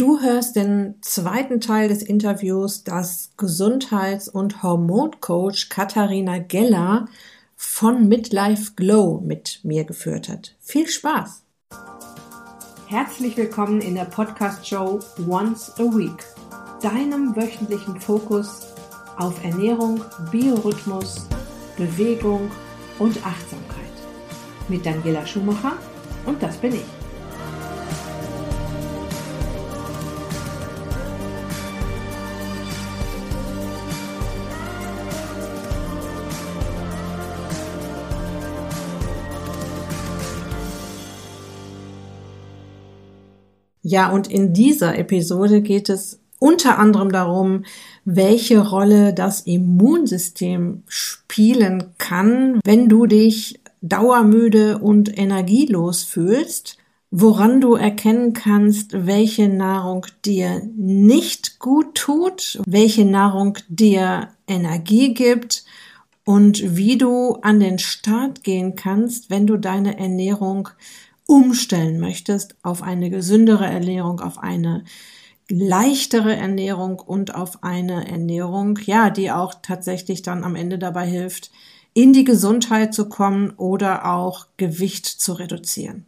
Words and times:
Du 0.00 0.18
hörst 0.18 0.56
den 0.56 0.94
zweiten 1.02 1.60
Teil 1.60 1.90
des 1.90 2.02
Interviews, 2.02 2.84
das 2.84 3.32
Gesundheits- 3.36 4.30
und 4.30 4.62
Hormoncoach 4.62 5.68
Katharina 5.68 6.38
Geller 6.38 7.04
von 7.54 8.08
Midlife 8.08 8.72
Glow 8.76 9.20
mit 9.22 9.60
mir 9.62 9.84
geführt 9.84 10.30
hat. 10.30 10.56
Viel 10.58 10.88
Spaß! 10.88 11.42
Herzlich 12.86 13.36
willkommen 13.36 13.82
in 13.82 13.94
der 13.94 14.06
Podcast-Show 14.06 15.00
Once 15.28 15.70
a 15.78 15.82
Week, 15.82 16.24
deinem 16.80 17.36
wöchentlichen 17.36 18.00
Fokus 18.00 18.68
auf 19.18 19.44
Ernährung, 19.44 20.00
Biorhythmus, 20.30 21.26
Bewegung 21.76 22.50
und 22.98 23.18
Achtsamkeit. 23.18 23.84
Mit 24.66 24.86
Daniela 24.86 25.26
Schumacher 25.26 25.74
und 26.24 26.42
das 26.42 26.56
bin 26.56 26.72
ich. 26.72 26.99
Ja, 43.90 44.08
und 44.10 44.30
in 44.30 44.52
dieser 44.52 44.96
Episode 44.96 45.62
geht 45.62 45.88
es 45.88 46.20
unter 46.38 46.78
anderem 46.78 47.10
darum, 47.10 47.64
welche 48.04 48.60
Rolle 48.60 49.12
das 49.12 49.40
Immunsystem 49.40 50.84
spielen 50.86 51.86
kann, 51.98 52.60
wenn 52.62 52.88
du 52.88 53.06
dich 53.06 53.58
dauermüde 53.82 54.78
und 54.78 55.18
energielos 55.18 56.04
fühlst, 56.04 56.76
woran 57.10 57.60
du 57.60 57.74
erkennen 57.74 58.32
kannst, 58.32 59.06
welche 59.08 59.48
Nahrung 59.48 60.06
dir 60.24 60.62
nicht 60.76 61.58
gut 61.58 61.96
tut, 61.96 62.62
welche 62.66 63.04
Nahrung 63.04 63.58
dir 63.68 64.28
Energie 64.46 65.14
gibt 65.14 65.64
und 66.24 66.76
wie 66.76 66.96
du 66.96 67.38
an 67.42 67.58
den 67.58 67.80
Start 67.80 68.44
gehen 68.44 68.76
kannst, 68.76 69.30
wenn 69.30 69.48
du 69.48 69.56
deine 69.56 69.98
Ernährung 69.98 70.68
umstellen 71.30 72.00
möchtest 72.00 72.56
auf 72.64 72.82
eine 72.82 73.08
gesündere 73.08 73.64
Ernährung, 73.64 74.18
auf 74.18 74.38
eine 74.38 74.82
leichtere 75.48 76.34
Ernährung 76.34 76.98
und 76.98 77.36
auf 77.36 77.62
eine 77.62 78.10
Ernährung, 78.10 78.80
ja, 78.84 79.10
die 79.10 79.30
auch 79.30 79.54
tatsächlich 79.62 80.22
dann 80.22 80.42
am 80.42 80.56
Ende 80.56 80.76
dabei 80.76 81.06
hilft, 81.06 81.52
in 81.94 82.12
die 82.12 82.24
Gesundheit 82.24 82.92
zu 82.92 83.08
kommen 83.08 83.50
oder 83.50 84.12
auch 84.12 84.48
Gewicht 84.56 85.06
zu 85.06 85.34
reduzieren. 85.34 86.04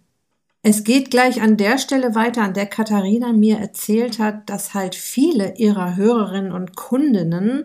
Es 0.62 0.83
geht 0.83 1.12
gleich 1.12 1.41
an 1.41 1.56
der 1.56 1.78
Stelle 1.78 2.17
weiter, 2.17 2.43
an 2.43 2.55
der 2.55 2.67
Katharina 2.67 3.33
mir 3.33 3.59
erzählt 3.59 4.19
hat, 4.19 4.50
dass 4.50 4.75
halt 4.75 4.97
viele 4.97 5.56
ihrer 5.56 5.95
Hörerinnen 5.95 6.50
und 6.50 6.75
Kundinnen 6.75 7.62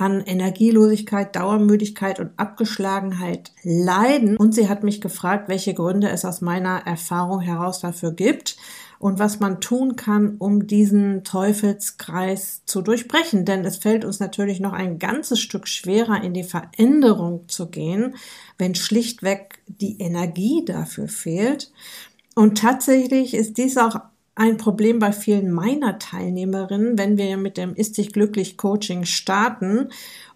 an 0.00 0.22
Energielosigkeit, 0.22 1.36
Dauermüdigkeit 1.36 2.20
und 2.20 2.30
Abgeschlagenheit 2.38 3.52
leiden. 3.62 4.36
Und 4.36 4.54
sie 4.54 4.68
hat 4.68 4.82
mich 4.82 5.00
gefragt, 5.00 5.48
welche 5.48 5.74
Gründe 5.74 6.08
es 6.08 6.24
aus 6.24 6.40
meiner 6.40 6.86
Erfahrung 6.86 7.40
heraus 7.40 7.80
dafür 7.80 8.12
gibt 8.12 8.56
und 8.98 9.18
was 9.18 9.40
man 9.40 9.60
tun 9.60 9.96
kann, 9.96 10.36
um 10.38 10.66
diesen 10.66 11.22
Teufelskreis 11.24 12.62
zu 12.64 12.80
durchbrechen. 12.80 13.44
Denn 13.44 13.64
es 13.64 13.76
fällt 13.76 14.04
uns 14.04 14.20
natürlich 14.20 14.60
noch 14.60 14.72
ein 14.72 14.98
ganzes 14.98 15.40
Stück 15.40 15.68
schwerer, 15.68 16.22
in 16.22 16.32
die 16.32 16.44
Veränderung 16.44 17.48
zu 17.48 17.68
gehen, 17.68 18.14
wenn 18.56 18.74
schlichtweg 18.74 19.62
die 19.66 20.00
Energie 20.00 20.64
dafür 20.64 21.08
fehlt. 21.08 21.72
Und 22.34 22.58
tatsächlich 22.58 23.34
ist 23.34 23.58
dies 23.58 23.76
auch 23.76 23.96
ein 24.34 24.56
Problem 24.56 24.98
bei 24.98 25.12
vielen 25.12 25.50
meiner 25.50 25.98
Teilnehmerinnen, 25.98 26.98
wenn 26.98 27.16
wir 27.18 27.36
mit 27.36 27.56
dem 27.56 27.74
Ist 27.74 27.98
dich 27.98 28.12
glücklich 28.12 28.56
Coaching 28.56 29.04
starten. 29.04 29.88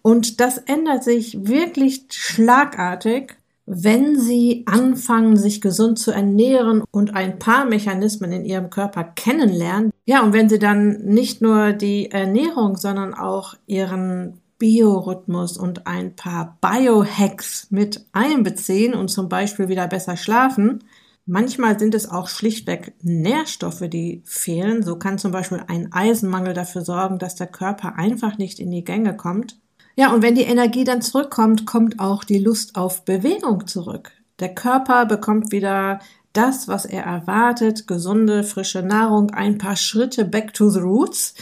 Und 0.03 0.41
das 0.41 0.59
ändert 0.59 1.05
sich 1.05 1.47
wirklich 1.47 2.07
schlagartig, 2.11 3.37
wenn 3.67 4.21
sie 4.21 4.65
anfangen, 4.67 5.37
sich 5.37 5.61
gesund 5.61 5.99
zu 5.99 6.11
ernähren 6.11 6.83
und 6.91 7.15
ein 7.15 7.39
paar 7.39 7.65
Mechanismen 7.65 8.31
in 8.33 8.45
ihrem 8.45 8.69
Körper 8.69 9.05
kennenlernen. 9.05 9.91
Ja, 10.05 10.23
und 10.23 10.35
wenn 10.35 10.51
sie 10.51 10.59
dann 10.59 10.99
nicht 11.05 11.41
nur 11.41 11.73
die 11.73 12.11
Ernährung, 12.11 12.77
sondern 12.77 13.15
auch 13.15 13.55
ihren 13.67 14.41
Biorhythmus 14.59 15.57
und 15.57 15.87
ein 15.87 16.15
paar 16.15 16.59
Biohacks 16.61 17.69
mit 17.71 18.05
einbeziehen 18.13 18.95
und 18.95 19.09
zum 19.09 19.29
Beispiel 19.29 19.69
wieder 19.69 19.89
besser 19.89 20.17
schlafen, 20.17 20.85
Manchmal 21.27 21.79
sind 21.79 21.95
es 21.95 22.11
auch 22.11 22.29
schlichtweg 22.29 22.93
Nährstoffe, 23.01 23.85
die 23.89 24.23
fehlen. 24.27 24.83
So 24.83 24.97
kann 24.97 25.19
zum 25.19 25.33
Beispiel 25.33 25.63
ein 25.69 25.91
Eisenmangel 25.91 26.53
dafür 26.53 26.83
sorgen, 26.83 27.19
dass 27.19 27.35
der 27.35 27.47
Körper 27.47 27.97
einfach 27.97 28.37
nicht 28.37 28.59
in 28.59 28.71
die 28.71 28.85
Gänge 28.85 29.17
kommt. 29.17 29.59
Ja, 29.97 30.13
und 30.13 30.23
wenn 30.23 30.35
die 30.35 30.43
Energie 30.43 30.85
dann 30.85 31.01
zurückkommt, 31.01 31.65
kommt 31.67 31.99
auch 31.99 32.25
die 32.25 32.39
Lust 32.39 32.77
auf 32.77 33.05
Bewegung 33.05 33.67
zurück. 33.67 34.13
Der 34.39 34.55
Körper 34.55 35.07
bekommt 35.07 35.51
wieder 35.51 36.01
das, 36.35 36.69
was 36.69 36.85
er 36.85 37.05
erwartet, 37.05 37.87
gesunde, 37.87 38.45
frische 38.45 38.83
Nahrung, 38.83 39.31
ein 39.31 39.57
paar 39.57 39.77
Schritte 39.77 40.25
back 40.25 40.53
to 40.53 40.69
the 40.69 40.81
roots, 40.81 41.35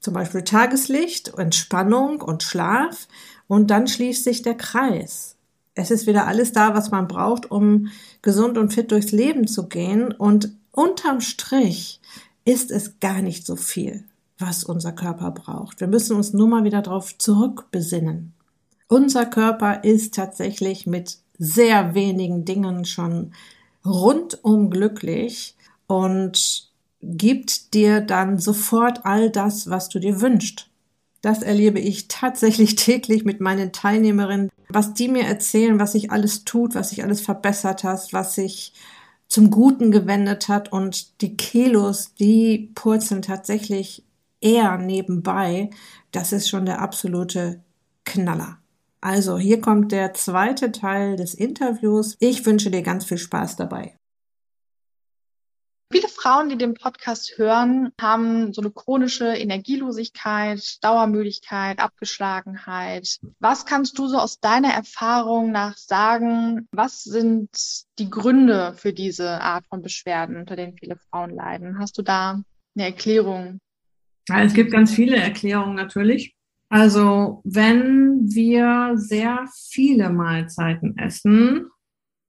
zum 0.00 0.14
Beispiel 0.14 0.42
Tageslicht, 0.42 1.34
Entspannung 1.36 2.20
und 2.22 2.42
Schlaf. 2.42 3.06
Und 3.46 3.70
dann 3.70 3.86
schließt 3.86 4.24
sich 4.24 4.42
der 4.42 4.54
Kreis 4.56 5.36
es 5.74 5.90
ist 5.90 6.06
wieder 6.06 6.26
alles 6.26 6.52
da, 6.52 6.74
was 6.74 6.90
man 6.90 7.08
braucht, 7.08 7.50
um 7.50 7.88
gesund 8.22 8.58
und 8.58 8.72
fit 8.72 8.90
durchs 8.90 9.12
Leben 9.12 9.46
zu 9.46 9.68
gehen. 9.68 10.12
Und 10.12 10.52
unterm 10.72 11.20
Strich 11.20 12.00
ist 12.44 12.70
es 12.70 13.00
gar 13.00 13.22
nicht 13.22 13.46
so 13.46 13.56
viel, 13.56 14.04
was 14.38 14.64
unser 14.64 14.92
Körper 14.92 15.30
braucht. 15.30 15.80
Wir 15.80 15.88
müssen 15.88 16.16
uns 16.16 16.32
nur 16.32 16.48
mal 16.48 16.64
wieder 16.64 16.82
darauf 16.82 17.16
zurückbesinnen. 17.18 18.32
Unser 18.88 19.26
Körper 19.26 19.84
ist 19.84 20.14
tatsächlich 20.14 20.86
mit 20.86 21.18
sehr 21.38 21.94
wenigen 21.94 22.44
Dingen 22.44 22.84
schon 22.84 23.32
rundum 23.84 24.70
glücklich 24.70 25.56
und 25.86 26.68
gibt 27.02 27.72
dir 27.74 28.00
dann 28.00 28.38
sofort 28.38 29.04
all 29.04 29.30
das, 29.30 29.70
was 29.70 29.88
du 29.88 29.98
dir 29.98 30.20
wünschst. 30.20 30.69
Das 31.22 31.42
erlebe 31.42 31.78
ich 31.78 32.08
tatsächlich 32.08 32.74
täglich 32.76 33.24
mit 33.24 33.40
meinen 33.40 33.72
Teilnehmerinnen, 33.72 34.50
was 34.68 34.94
die 34.94 35.08
mir 35.08 35.24
erzählen, 35.24 35.78
was 35.78 35.92
sich 35.92 36.10
alles 36.10 36.44
tut, 36.44 36.74
was 36.74 36.90
sich 36.90 37.02
alles 37.02 37.20
verbessert 37.20 37.84
hat, 37.84 38.12
was 38.12 38.34
sich 38.34 38.72
zum 39.28 39.50
Guten 39.50 39.92
gewendet 39.92 40.48
hat 40.48 40.72
und 40.72 41.20
die 41.20 41.36
Kilos, 41.36 42.14
die 42.14 42.72
purzeln 42.74 43.22
tatsächlich 43.22 44.04
eher 44.40 44.76
nebenbei. 44.78 45.70
Das 46.10 46.32
ist 46.32 46.48
schon 46.48 46.66
der 46.66 46.80
absolute 46.80 47.60
Knaller. 48.04 48.58
Also 49.00 49.38
hier 49.38 49.60
kommt 49.60 49.92
der 49.92 50.14
zweite 50.14 50.72
Teil 50.72 51.16
des 51.16 51.34
Interviews. 51.34 52.16
Ich 52.18 52.44
wünsche 52.44 52.70
dir 52.70 52.82
ganz 52.82 53.04
viel 53.04 53.18
Spaß 53.18 53.56
dabei. 53.56 53.94
Viele 55.92 56.06
Frauen, 56.06 56.48
die 56.48 56.56
den 56.56 56.74
Podcast 56.74 57.36
hören, 57.36 57.90
haben 58.00 58.52
so 58.52 58.62
eine 58.62 58.70
chronische 58.70 59.26
Energielosigkeit, 59.26 60.78
Dauermüdigkeit, 60.84 61.80
Abgeschlagenheit. 61.80 63.18
Was 63.40 63.66
kannst 63.66 63.98
du 63.98 64.06
so 64.06 64.16
aus 64.18 64.38
deiner 64.38 64.72
Erfahrung 64.72 65.50
nach 65.50 65.76
sagen? 65.76 66.68
Was 66.70 67.02
sind 67.02 67.50
die 67.98 68.08
Gründe 68.08 68.74
für 68.76 68.92
diese 68.92 69.40
Art 69.40 69.66
von 69.66 69.82
Beschwerden, 69.82 70.36
unter 70.36 70.54
denen 70.54 70.76
viele 70.78 70.94
Frauen 70.94 71.30
leiden? 71.30 71.80
Hast 71.80 71.98
du 71.98 72.02
da 72.02 72.40
eine 72.76 72.86
Erklärung? 72.86 73.58
Ja, 74.28 74.44
es 74.44 74.54
gibt 74.54 74.70
ganz 74.70 74.94
viele 74.94 75.16
Erklärungen 75.16 75.74
natürlich. 75.74 76.36
Also 76.68 77.40
wenn 77.42 78.32
wir 78.32 78.92
sehr 78.94 79.44
viele 79.68 80.10
Mahlzeiten 80.10 80.96
essen, 80.98 81.68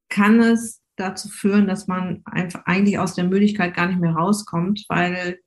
kann 0.09 0.39
es 0.39 0.80
dazu 1.01 1.27
führen, 1.27 1.67
dass 1.67 1.87
man 1.87 2.21
einfach 2.25 2.65
eigentlich 2.65 2.99
aus 2.99 3.15
der 3.15 3.25
Müdigkeit 3.25 3.73
gar 3.75 3.87
nicht 3.87 3.99
mehr 3.99 4.13
rauskommt, 4.13 4.85
weil 4.87 5.39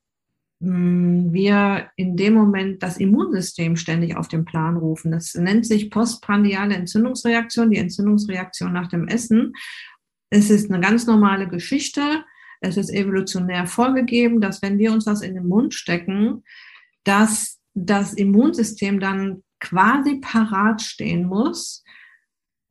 mh, 0.61 0.69
hm, 0.69 1.33
wir 1.33 1.91
in 1.97 2.17
dem 2.17 2.35
Moment 2.35 2.83
das 2.83 2.99
Immunsystem 2.99 3.77
ständig 3.77 4.17
auf 4.17 4.29
den 4.29 4.45
Plan 4.45 4.77
rufen. 4.77 5.13
Das 5.13 5.35
nennt 5.35 5.67
sich 5.67 5.91
postprandiale 5.91 6.75
Entzündungsreaktion, 6.75 7.71
die 7.71 7.79
Entzündungsreaktion 7.79 8.73
nach 8.73 8.89
dem 8.89 9.09
Essen. 9.09 9.55
Es 10.31 10.51
ist 10.51 10.71
eine 10.71 10.81
ganz 10.81 11.07
normale 11.07 11.49
Geschichte. 11.49 12.25
Es 12.61 12.77
ist 12.77 12.91
evolutionär 12.91 13.67
vorgegeben, 13.67 14.41
dass 14.41 14.63
wenn 14.63 14.79
wir 14.79 14.93
uns 14.93 15.07
was 15.07 15.23
in 15.23 15.35
den 15.35 15.47
Mund 15.47 15.75
stecken, 15.75 16.45
dass 17.05 17.61
das 17.75 18.15
Immunsystem 18.15 19.01
dann 19.01 19.43
quasi 19.61 20.21
parat 20.21 20.83
stehen 20.83 21.27
muss, 21.27 21.85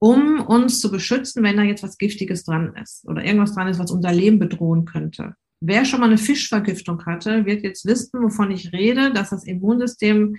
um 0.04 0.42
uns 0.42 0.82
zu 0.82 0.92
beschützen, 0.92 1.44
wenn 1.44 1.56
da 1.56 1.64
jetzt 1.64 1.82
was 1.82 1.98
Giftiges 1.98 2.44
dran 2.44 2.76
ist 2.76 3.08
oder 3.08 3.24
irgendwas 3.24 3.56
dran 3.56 3.70
ist, 3.70 3.80
was 3.80 3.90
unser 3.90 4.12
Leben 4.12 4.38
bedrohen 4.38 4.84
könnte. 4.84 5.36
Wer 5.62 5.86
schon 5.86 6.02
mal 6.02 6.08
eine 6.08 6.18
Fischvergiftung 6.18 7.06
hatte, 7.06 7.46
wird 7.46 7.64
jetzt 7.64 7.86
wissen, 7.86 8.22
wovon 8.22 8.52
ich 8.52 8.74
rede, 8.74 9.14
dass 9.14 9.30
das 9.30 9.46
Immunsystem 9.46 10.36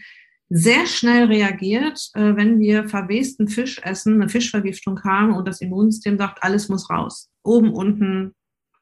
sehr 0.50 0.84
schnell 0.84 1.28
reagiert, 1.28 2.10
äh, 2.12 2.36
wenn 2.36 2.60
wir 2.60 2.90
verwesten 2.90 3.48
Fisch 3.48 3.80
essen, 3.82 4.20
eine 4.20 4.28
Fischvergiftung 4.28 5.02
haben 5.02 5.32
und 5.32 5.48
das 5.48 5.62
Immunsystem 5.62 6.18
sagt, 6.18 6.42
alles 6.42 6.68
muss 6.68 6.90
raus. 6.90 7.30
Oben, 7.42 7.72
unten, 7.72 8.34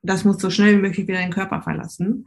das 0.03 0.25
muss 0.25 0.43
so 0.43 0.51
schnell 0.51 0.79
wie 0.79 0.83
möglich 0.83 1.07
wieder 1.07 1.21
den 1.21 1.31
Körper 1.31 1.63
verlassen. 1.63 2.27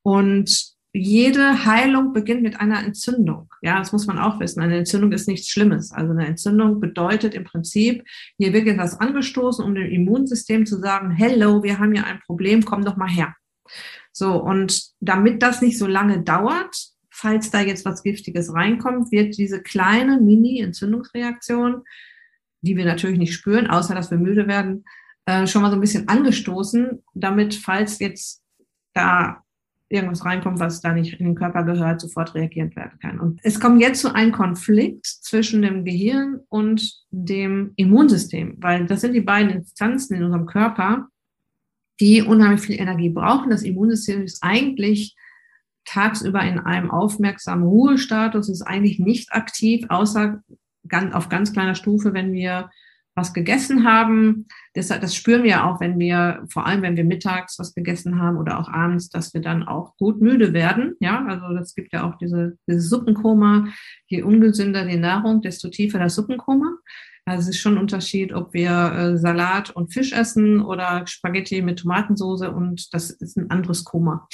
Und 0.00 0.75
jede 0.96 1.64
Heilung 1.64 2.12
beginnt 2.12 2.42
mit 2.42 2.60
einer 2.60 2.82
Entzündung. 2.82 3.50
Ja, 3.60 3.78
das 3.78 3.92
muss 3.92 4.06
man 4.06 4.18
auch 4.18 4.40
wissen. 4.40 4.60
Eine 4.60 4.78
Entzündung 4.78 5.12
ist 5.12 5.28
nichts 5.28 5.48
Schlimmes. 5.48 5.92
Also 5.92 6.12
eine 6.12 6.26
Entzündung 6.26 6.80
bedeutet 6.80 7.34
im 7.34 7.44
Prinzip, 7.44 8.04
hier 8.38 8.52
wird 8.52 8.66
etwas 8.66 8.98
angestoßen, 8.98 9.64
um 9.64 9.74
dem 9.74 9.90
Immunsystem 9.90 10.64
zu 10.66 10.78
sagen, 10.78 11.10
hello, 11.10 11.62
wir 11.62 11.78
haben 11.78 11.92
hier 11.92 12.06
ein 12.06 12.20
Problem, 12.20 12.64
komm 12.64 12.84
doch 12.84 12.96
mal 12.96 13.08
her. 13.08 13.34
So, 14.12 14.42
und 14.42 14.82
damit 15.00 15.42
das 15.42 15.60
nicht 15.60 15.78
so 15.78 15.86
lange 15.86 16.22
dauert, 16.22 16.74
falls 17.10 17.50
da 17.50 17.60
jetzt 17.60 17.84
was 17.84 18.02
Giftiges 18.02 18.52
reinkommt, 18.54 19.12
wird 19.12 19.36
diese 19.36 19.62
kleine 19.62 20.20
Mini-Entzündungsreaktion, 20.20 21.82
die 22.62 22.76
wir 22.76 22.84
natürlich 22.84 23.18
nicht 23.18 23.34
spüren, 23.34 23.66
außer 23.66 23.94
dass 23.94 24.10
wir 24.10 24.18
müde 24.18 24.46
werden, 24.46 24.84
äh, 25.26 25.46
schon 25.46 25.62
mal 25.62 25.70
so 25.70 25.76
ein 25.76 25.80
bisschen 25.80 26.08
angestoßen, 26.08 27.02
damit, 27.14 27.54
falls 27.54 27.98
jetzt 27.98 28.42
da 28.94 29.42
irgendwas 29.88 30.24
reinkommt, 30.24 30.58
was 30.58 30.80
da 30.80 30.92
nicht 30.92 31.20
in 31.20 31.26
den 31.26 31.34
Körper 31.34 31.62
gehört, 31.62 32.00
sofort 32.00 32.34
reagiert 32.34 32.74
werden 32.74 32.98
kann. 33.00 33.20
Und 33.20 33.40
es 33.44 33.60
kommt 33.60 33.80
jetzt 33.80 34.00
zu 34.00 34.14
einem 34.14 34.32
Konflikt 34.32 35.06
zwischen 35.06 35.62
dem 35.62 35.84
Gehirn 35.84 36.40
und 36.48 37.04
dem 37.10 37.72
Immunsystem, 37.76 38.56
weil 38.58 38.86
das 38.86 39.02
sind 39.02 39.12
die 39.12 39.20
beiden 39.20 39.50
Instanzen 39.50 40.16
in 40.16 40.24
unserem 40.24 40.46
Körper, 40.46 41.08
die 42.00 42.22
unheimlich 42.22 42.60
viel 42.60 42.80
Energie 42.80 43.10
brauchen. 43.10 43.50
Das 43.50 43.62
Immunsystem 43.62 44.22
ist 44.22 44.42
eigentlich 44.42 45.16
tagsüber 45.84 46.42
in 46.42 46.58
einem 46.58 46.90
aufmerksamen 46.90 47.64
Ruhestatus, 47.64 48.48
ist 48.48 48.62
eigentlich 48.62 48.98
nicht 48.98 49.32
aktiv, 49.32 49.86
außer 49.88 50.42
auf 51.12 51.28
ganz 51.28 51.52
kleiner 51.52 51.74
Stufe, 51.74 52.12
wenn 52.12 52.32
wir 52.32 52.70
was 53.16 53.32
gegessen 53.32 53.84
haben. 53.84 54.46
Das, 54.74 54.88
das 54.88 55.16
spüren 55.16 55.42
wir 55.42 55.64
auch, 55.64 55.80
wenn 55.80 55.98
wir, 55.98 56.44
vor 56.52 56.66
allem 56.66 56.82
wenn 56.82 56.96
wir 56.96 57.04
mittags 57.04 57.58
was 57.58 57.74
gegessen 57.74 58.20
haben 58.20 58.36
oder 58.36 58.60
auch 58.60 58.68
abends, 58.68 59.08
dass 59.08 59.32
wir 59.32 59.40
dann 59.40 59.66
auch 59.66 59.96
gut 59.96 60.20
müde 60.20 60.52
werden. 60.52 60.94
Ja, 61.00 61.24
also 61.26 61.54
das 61.54 61.74
gibt 61.74 61.92
ja 61.94 62.08
auch 62.08 62.18
diese, 62.18 62.58
diese 62.68 62.80
Suppenkoma. 62.80 63.68
Je 64.06 64.22
ungesünder 64.22 64.84
die 64.84 64.98
Nahrung, 64.98 65.40
desto 65.40 65.68
tiefer 65.68 65.98
das 65.98 66.14
Suppenkoma. 66.14 66.76
Also 67.24 67.48
es 67.48 67.56
ist 67.56 67.60
schon 67.60 67.74
ein 67.74 67.80
Unterschied, 67.80 68.32
ob 68.32 68.52
wir 68.54 68.70
äh, 68.70 69.18
Salat 69.18 69.70
und 69.70 69.92
Fisch 69.92 70.12
essen 70.12 70.60
oder 70.60 71.06
Spaghetti 71.06 71.60
mit 71.60 71.80
Tomatensoße 71.80 72.52
und 72.52 72.94
das 72.94 73.10
ist 73.10 73.36
ein 73.36 73.50
anderes 73.50 73.82
Koma. 73.84 74.28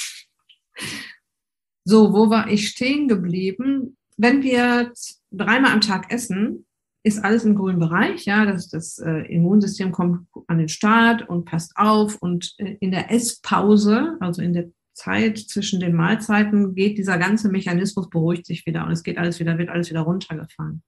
So, 1.85 2.13
wo 2.13 2.31
war 2.31 2.49
ich 2.49 2.69
stehen 2.69 3.09
geblieben? 3.09 3.97
Wenn 4.19 4.43
wir 4.43 4.93
dreimal 5.31 5.73
am 5.73 5.81
Tag 5.81 6.13
essen, 6.13 6.67
ist 7.05 7.25
alles 7.25 7.45
im 7.45 7.57
grünen 7.57 7.81
Bereich, 7.81 8.25
ja, 8.27 8.47
das, 8.47 8.69
das 8.69 8.99
äh, 8.99 9.23
Immunsystem 9.33 9.91
kommt 9.91 10.29
an 10.47 10.59
den 10.59 10.69
Start 10.69 11.29
und 11.29 11.45
passt 11.45 11.73
auf 11.77 12.17
und 12.21 12.55
äh, 12.59 12.77
in 12.81 12.93
der 12.93 13.11
Esspause, 13.11 14.17
also 14.21 14.41
in 14.41 14.53
der 14.53 14.71
Zeit 14.95 15.39
zwischen 15.39 15.81
den 15.81 15.95
Mahlzeiten, 15.95 16.75
geht 16.75 16.99
dieser 16.99 17.19
ganze 17.19 17.49
Mechanismus, 17.49 18.09
beruhigt 18.09 18.47
sich 18.47 18.67
wieder 18.67 18.85
und 18.87 18.93
es 18.93 19.03
geht 19.03 19.19
alles 19.19 19.41
wieder, 19.41 19.59
wird 19.59 19.71
alles 19.71 19.91
wieder 19.91 20.03
runtergefahren. 20.03 20.83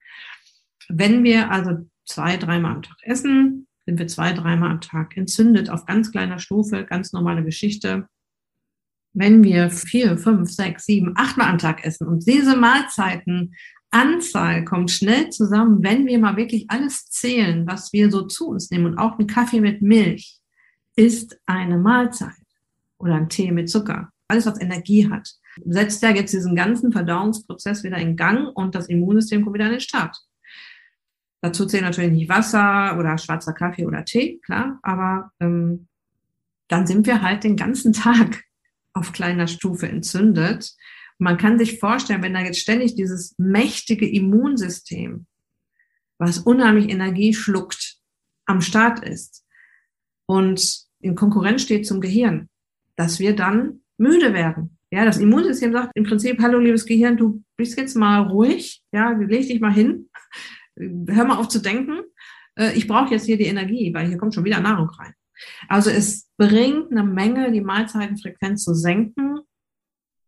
Wenn 0.88 1.24
wir 1.24 1.50
also 1.50 1.88
zwei, 2.04 2.36
dreimal 2.36 2.76
am 2.76 2.82
Tag 2.82 2.98
essen, 3.02 3.66
sind 3.86 3.98
wir 3.98 4.06
zwei, 4.06 4.32
dreimal 4.32 4.70
am 4.70 4.80
Tag 4.80 5.16
entzündet 5.16 5.70
auf 5.70 5.86
ganz 5.86 6.10
kleiner 6.10 6.38
Stufe, 6.38 6.84
ganz 6.84 7.12
normale 7.12 7.44
Geschichte. 7.44 8.06
Wenn 9.14 9.44
wir 9.44 9.70
vier, 9.70 10.18
fünf, 10.18 10.50
sechs, 10.50 10.86
sieben, 10.86 11.12
achtmal 11.16 11.48
am 11.48 11.58
Tag 11.58 11.84
essen 11.84 12.06
und 12.06 12.26
diese 12.26 12.56
Mahlzeiten 12.56 13.54
Anzahl 13.94 14.64
kommt 14.64 14.90
schnell 14.90 15.30
zusammen, 15.30 15.82
wenn 15.84 16.04
wir 16.06 16.18
mal 16.18 16.36
wirklich 16.36 16.66
alles 16.68 17.08
zählen, 17.10 17.64
was 17.64 17.92
wir 17.92 18.10
so 18.10 18.22
zu 18.22 18.48
uns 18.48 18.70
nehmen. 18.70 18.86
Und 18.86 18.98
auch 18.98 19.18
ein 19.18 19.28
Kaffee 19.28 19.60
mit 19.60 19.82
Milch 19.82 20.40
ist 20.96 21.38
eine 21.46 21.78
Mahlzeit 21.78 22.32
oder 22.98 23.14
ein 23.14 23.28
Tee 23.28 23.52
mit 23.52 23.70
Zucker. 23.70 24.10
Alles, 24.26 24.46
was 24.46 24.60
Energie 24.60 25.08
hat, 25.08 25.30
setzt 25.64 26.02
ja 26.02 26.10
jetzt 26.10 26.32
diesen 26.34 26.56
ganzen 26.56 26.90
Verdauungsprozess 26.90 27.84
wieder 27.84 27.98
in 27.98 28.16
Gang 28.16 28.48
und 28.56 28.74
das 28.74 28.88
Immunsystem 28.88 29.42
kommt 29.42 29.54
wieder 29.54 29.66
an 29.66 29.72
den 29.72 29.80
Start. 29.80 30.16
Dazu 31.40 31.64
zählen 31.64 31.84
natürlich 31.84 32.10
nicht 32.10 32.28
Wasser 32.28 32.98
oder 32.98 33.16
schwarzer 33.16 33.52
Kaffee 33.52 33.86
oder 33.86 34.04
Tee, 34.04 34.40
klar, 34.44 34.80
aber 34.82 35.30
ähm, 35.38 35.86
dann 36.66 36.86
sind 36.88 37.06
wir 37.06 37.22
halt 37.22 37.44
den 37.44 37.56
ganzen 37.56 37.92
Tag 37.94 38.42
auf 38.92 39.12
kleiner 39.12 39.46
Stufe 39.46 39.88
entzündet 39.88 40.74
man 41.18 41.36
kann 41.36 41.58
sich 41.58 41.78
vorstellen, 41.78 42.22
wenn 42.22 42.34
da 42.34 42.40
jetzt 42.40 42.60
ständig 42.60 42.94
dieses 42.94 43.34
mächtige 43.38 44.08
Immunsystem, 44.08 45.26
was 46.18 46.38
unheimlich 46.38 46.90
Energie 46.90 47.34
schluckt, 47.34 47.98
am 48.46 48.60
Start 48.60 49.04
ist 49.04 49.44
und 50.26 50.84
in 51.00 51.14
Konkurrenz 51.14 51.62
steht 51.62 51.86
zum 51.86 52.00
Gehirn, 52.00 52.48
dass 52.96 53.18
wir 53.18 53.34
dann 53.34 53.80
müde 53.96 54.34
werden. 54.34 54.78
Ja, 54.90 55.04
das 55.04 55.18
Immunsystem 55.18 55.72
sagt 55.72 55.92
im 55.94 56.04
Prinzip, 56.04 56.40
hallo 56.40 56.58
liebes 56.58 56.86
Gehirn, 56.86 57.16
du 57.16 57.42
bist 57.56 57.76
jetzt 57.78 57.96
mal 57.96 58.20
ruhig, 58.22 58.82
ja, 58.92 59.10
leg 59.10 59.48
dich 59.48 59.60
mal 59.60 59.72
hin, 59.72 60.08
hör 60.76 61.24
mal 61.24 61.36
auf 61.36 61.48
zu 61.48 61.60
denken, 61.60 62.00
äh, 62.56 62.72
ich 62.76 62.86
brauche 62.86 63.12
jetzt 63.12 63.26
hier 63.26 63.36
die 63.36 63.46
Energie, 63.46 63.92
weil 63.92 64.08
hier 64.08 64.18
kommt 64.18 64.34
schon 64.34 64.44
wieder 64.44 64.60
Nahrung 64.60 64.88
rein. 64.90 65.14
Also 65.68 65.90
es 65.90 66.28
bringt 66.36 66.92
eine 66.92 67.02
Menge, 67.02 67.50
die 67.50 67.60
Mahlzeitenfrequenz 67.60 68.62
zu 68.62 68.74
senken 68.74 69.40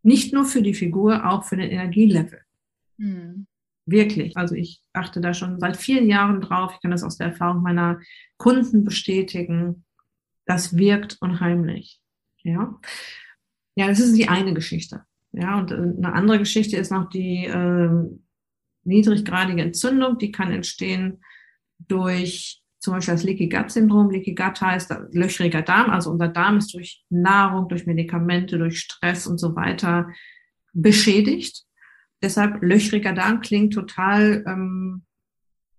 nicht 0.07 0.33
nur 0.33 0.45
für 0.45 0.63
die 0.63 0.75
Figur, 0.75 1.29
auch 1.29 1.45
für 1.45 1.57
den 1.57 1.71
Energielevel. 1.71 2.41
Mhm. 2.97 3.47
Wirklich. 3.87 4.37
Also 4.37 4.55
ich 4.55 4.81
achte 4.93 5.21
da 5.21 5.35
schon 5.35 5.59
seit 5.59 5.77
vielen 5.77 6.09
Jahren 6.09 6.41
drauf. 6.41 6.73
Ich 6.75 6.81
kann 6.81 6.93
das 6.93 7.03
aus 7.03 7.19
der 7.19 7.29
Erfahrung 7.29 7.63
meiner 7.63 8.01
Kunden 8.37 8.85
bestätigen. 8.85 9.85
Das 10.45 10.77
wirkt 10.77 11.19
unheimlich. 11.21 12.01
Ja. 12.43 12.81
Ja, 13.75 13.89
das 13.89 13.99
ist 13.99 14.17
die 14.17 14.29
eine 14.29 14.55
Geschichte. 14.55 15.03
Ja, 15.33 15.59
und 15.59 15.73
äh, 15.73 15.75
eine 15.75 16.13
andere 16.13 16.39
Geschichte 16.39 16.77
ist 16.77 16.93
noch 16.93 17.11
die 17.11 17.45
äh, 17.47 17.91
niedriggradige 18.85 19.63
Entzündung. 19.63 20.19
Die 20.19 20.31
kann 20.31 20.53
entstehen 20.53 21.21
durch 21.79 22.63
zum 22.87 22.95
Beispiel 22.95 23.15
das 23.15 23.25
Leaky 23.25 23.49
Gut 23.49 23.69
Syndrom. 23.73 24.11
Leaky 24.11 24.37
Gut 24.37 24.61
heißt 24.61 24.95
löchriger 25.11 25.63
Darm, 25.63 25.91
also 25.91 26.09
unser 26.09 26.29
Darm 26.29 26.59
ist 26.59 26.73
durch 26.73 27.05
Nahrung, 27.11 27.69
durch 27.69 27.85
Medikamente, 27.85 28.59
durch 28.59 28.79
Stress 28.79 29.27
und 29.27 29.39
so 29.39 29.57
weiter 29.57 30.09
beschädigt. 30.73 31.65
Deshalb 32.23 32.63
löchriger 32.63 33.13
Darm 33.13 33.41
klingt 33.41 33.75
total 33.75 34.45
ähm, 34.47 35.03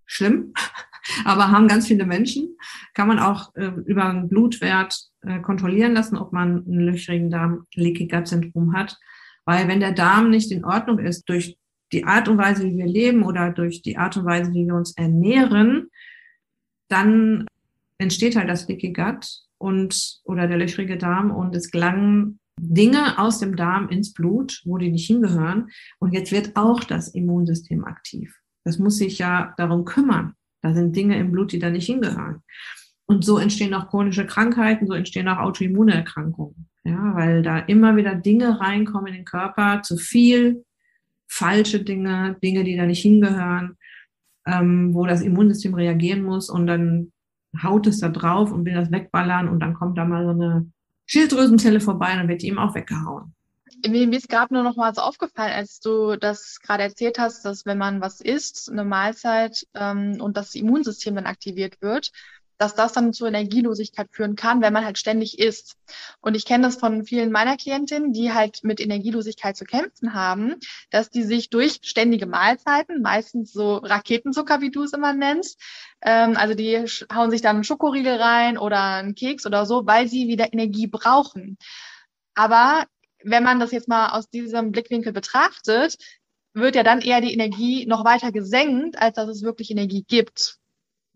schlimm, 0.04 0.52
aber 1.24 1.50
haben 1.50 1.66
ganz 1.66 1.86
viele 1.86 2.04
Menschen. 2.04 2.58
Kann 2.92 3.08
man 3.08 3.18
auch 3.18 3.54
äh, 3.56 3.72
über 3.86 4.04
einen 4.04 4.28
Blutwert 4.28 4.94
äh, 5.22 5.40
kontrollieren 5.40 5.94
lassen, 5.94 6.18
ob 6.18 6.34
man 6.34 6.66
einen 6.66 6.80
löchrigen 6.80 7.30
Darm, 7.30 7.66
Leaky 7.72 8.06
Gut 8.06 8.28
Syndrom 8.28 8.74
hat. 8.74 8.98
Weil 9.46 9.66
wenn 9.66 9.80
der 9.80 9.92
Darm 9.92 10.28
nicht 10.28 10.52
in 10.52 10.66
Ordnung 10.66 10.98
ist 10.98 11.26
durch 11.26 11.56
die 11.90 12.04
Art 12.04 12.28
und 12.28 12.36
Weise, 12.36 12.64
wie 12.64 12.76
wir 12.76 12.86
leben 12.86 13.22
oder 13.22 13.50
durch 13.50 13.80
die 13.80 13.96
Art 13.96 14.14
und 14.18 14.26
Weise, 14.26 14.52
wie 14.52 14.66
wir 14.66 14.74
uns 14.74 14.94
ernähren, 14.94 15.88
dann 16.88 17.46
entsteht 17.98 18.36
halt 18.36 18.48
das 18.48 18.68
Leaky 18.68 18.92
Gut 18.92 19.42
und 19.58 20.20
oder 20.24 20.46
der 20.46 20.58
löchrige 20.58 20.96
Darm 20.96 21.30
und 21.30 21.54
es 21.54 21.70
gelangen 21.70 22.38
Dinge 22.60 23.18
aus 23.18 23.38
dem 23.38 23.56
Darm 23.56 23.88
ins 23.88 24.12
Blut, 24.12 24.62
wo 24.64 24.78
die 24.78 24.90
nicht 24.90 25.06
hingehören. 25.06 25.70
Und 25.98 26.12
jetzt 26.12 26.32
wird 26.32 26.56
auch 26.56 26.82
das 26.84 27.08
Immunsystem 27.08 27.84
aktiv. 27.84 28.34
Das 28.64 28.78
muss 28.78 28.98
sich 28.98 29.18
ja 29.18 29.54
darum 29.56 29.84
kümmern. 29.84 30.34
Da 30.60 30.74
sind 30.74 30.96
Dinge 30.96 31.18
im 31.18 31.30
Blut, 31.30 31.52
die 31.52 31.60
da 31.60 31.70
nicht 31.70 31.86
hingehören. 31.86 32.42
Und 33.06 33.24
so 33.24 33.38
entstehen 33.38 33.74
auch 33.74 33.88
chronische 33.88 34.26
Krankheiten, 34.26 34.86
so 34.86 34.92
entstehen 34.92 35.28
auch 35.28 35.38
Autoimmunerkrankungen. 35.38 36.68
Ja, 36.84 37.14
weil 37.14 37.42
da 37.42 37.58
immer 37.58 37.96
wieder 37.96 38.14
Dinge 38.14 38.60
reinkommen 38.60 39.08
in 39.08 39.14
den 39.14 39.24
Körper, 39.24 39.82
zu 39.82 39.96
viel, 39.96 40.64
falsche 41.26 41.84
Dinge, 41.84 42.36
Dinge, 42.42 42.64
die 42.64 42.76
da 42.76 42.86
nicht 42.86 43.02
hingehören 43.02 43.77
ähm, 44.48 44.94
wo 44.94 45.06
das 45.06 45.20
Immunsystem 45.20 45.74
reagieren 45.74 46.22
muss 46.22 46.50
und 46.50 46.66
dann 46.66 47.12
haut 47.62 47.86
es 47.86 48.00
da 48.00 48.08
drauf 48.08 48.52
und 48.52 48.64
will 48.64 48.74
das 48.74 48.90
wegballern 48.90 49.48
und 49.48 49.60
dann 49.60 49.74
kommt 49.74 49.98
da 49.98 50.04
mal 50.04 50.24
so 50.24 50.30
eine 50.30 50.70
Schilddrüsenzelle 51.06 51.80
vorbei 51.80 52.12
und 52.12 52.18
dann 52.18 52.28
wird 52.28 52.42
die 52.42 52.48
ihm 52.48 52.58
auch 52.58 52.74
weggehauen. 52.74 53.34
Mir 53.86 54.12
ist 54.12 54.28
gerade 54.28 54.52
nur 54.52 54.64
noch 54.64 54.76
mal 54.76 54.92
so 54.92 55.02
aufgefallen, 55.02 55.52
als 55.52 55.78
du 55.78 56.16
das 56.16 56.58
gerade 56.60 56.82
erzählt 56.82 57.18
hast, 57.18 57.44
dass 57.44 57.64
wenn 57.64 57.78
man 57.78 58.00
was 58.00 58.20
isst, 58.20 58.70
eine 58.70 58.84
Mahlzeit 58.84 59.66
ähm, 59.74 60.20
und 60.20 60.36
das 60.36 60.54
Immunsystem 60.54 61.14
dann 61.14 61.26
aktiviert 61.26 61.80
wird, 61.80 62.10
dass 62.58 62.74
das 62.74 62.92
dann 62.92 63.12
zur 63.12 63.28
Energielosigkeit 63.28 64.08
führen 64.10 64.36
kann, 64.36 64.60
wenn 64.60 64.72
man 64.72 64.84
halt 64.84 64.98
ständig 64.98 65.38
isst. 65.38 65.76
Und 66.20 66.34
ich 66.34 66.44
kenne 66.44 66.64
das 66.64 66.76
von 66.76 67.04
vielen 67.04 67.30
meiner 67.30 67.56
Klientinnen, 67.56 68.12
die 68.12 68.32
halt 68.32 68.64
mit 68.64 68.80
Energielosigkeit 68.80 69.56
zu 69.56 69.64
kämpfen 69.64 70.12
haben, 70.12 70.56
dass 70.90 71.10
die 71.10 71.22
sich 71.22 71.50
durch 71.50 71.80
ständige 71.82 72.26
Mahlzeiten, 72.26 73.00
meistens 73.00 73.52
so 73.52 73.76
Raketenzucker, 73.76 74.60
wie 74.60 74.70
du 74.70 74.82
es 74.82 74.92
immer 74.92 75.12
nennst, 75.12 75.60
ähm, 76.02 76.36
also 76.36 76.54
die 76.54 76.84
hauen 77.14 77.30
sich 77.30 77.42
dann 77.42 77.56
einen 77.56 77.64
Schokoriegel 77.64 78.16
rein 78.16 78.58
oder 78.58 78.82
einen 78.82 79.14
Keks 79.14 79.46
oder 79.46 79.64
so, 79.66 79.86
weil 79.86 80.08
sie 80.08 80.28
wieder 80.28 80.52
Energie 80.52 80.86
brauchen. 80.86 81.58
Aber 82.34 82.84
wenn 83.22 83.42
man 83.42 83.60
das 83.60 83.72
jetzt 83.72 83.88
mal 83.88 84.10
aus 84.10 84.30
diesem 84.30 84.72
Blickwinkel 84.72 85.12
betrachtet, 85.12 85.96
wird 86.54 86.76
ja 86.76 86.82
dann 86.82 87.00
eher 87.00 87.20
die 87.20 87.32
Energie 87.32 87.86
noch 87.86 88.04
weiter 88.04 88.32
gesenkt, 88.32 89.00
als 89.00 89.16
dass 89.16 89.28
es 89.28 89.42
wirklich 89.42 89.70
Energie 89.70 90.04
gibt. 90.06 90.58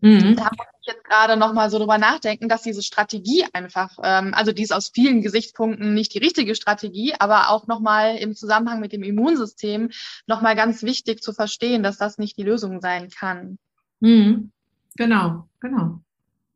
Mhm. 0.03 0.35
Da 0.35 0.49
muss 0.57 0.67
ich 0.81 0.87
jetzt 0.87 1.05
gerade 1.05 1.37
nochmal 1.37 1.69
so 1.69 1.79
drüber 1.79 1.97
nachdenken, 1.97 2.49
dass 2.49 2.61
diese 2.61 2.83
Strategie 2.83 3.45
einfach, 3.53 3.97
ähm, 4.03 4.33
also 4.33 4.51
die 4.51 4.63
ist 4.63 4.73
aus 4.73 4.91
vielen 4.93 5.21
Gesichtspunkten 5.21 5.93
nicht 5.93 6.13
die 6.13 6.19
richtige 6.19 6.55
Strategie, 6.55 7.13
aber 7.17 7.49
auch 7.49 7.67
nochmal 7.67 8.17
im 8.17 8.35
Zusammenhang 8.35 8.81
mit 8.81 8.91
dem 8.91 9.01
Immunsystem 9.01 9.91
nochmal 10.27 10.57
ganz 10.57 10.83
wichtig 10.83 11.23
zu 11.23 11.31
verstehen, 11.31 11.83
dass 11.83 11.97
das 11.97 12.17
nicht 12.17 12.37
die 12.37 12.43
Lösung 12.43 12.81
sein 12.81 13.09
kann. 13.11 13.57
Mhm. 14.01 14.51
Genau, 14.97 15.47
genau. 15.61 16.01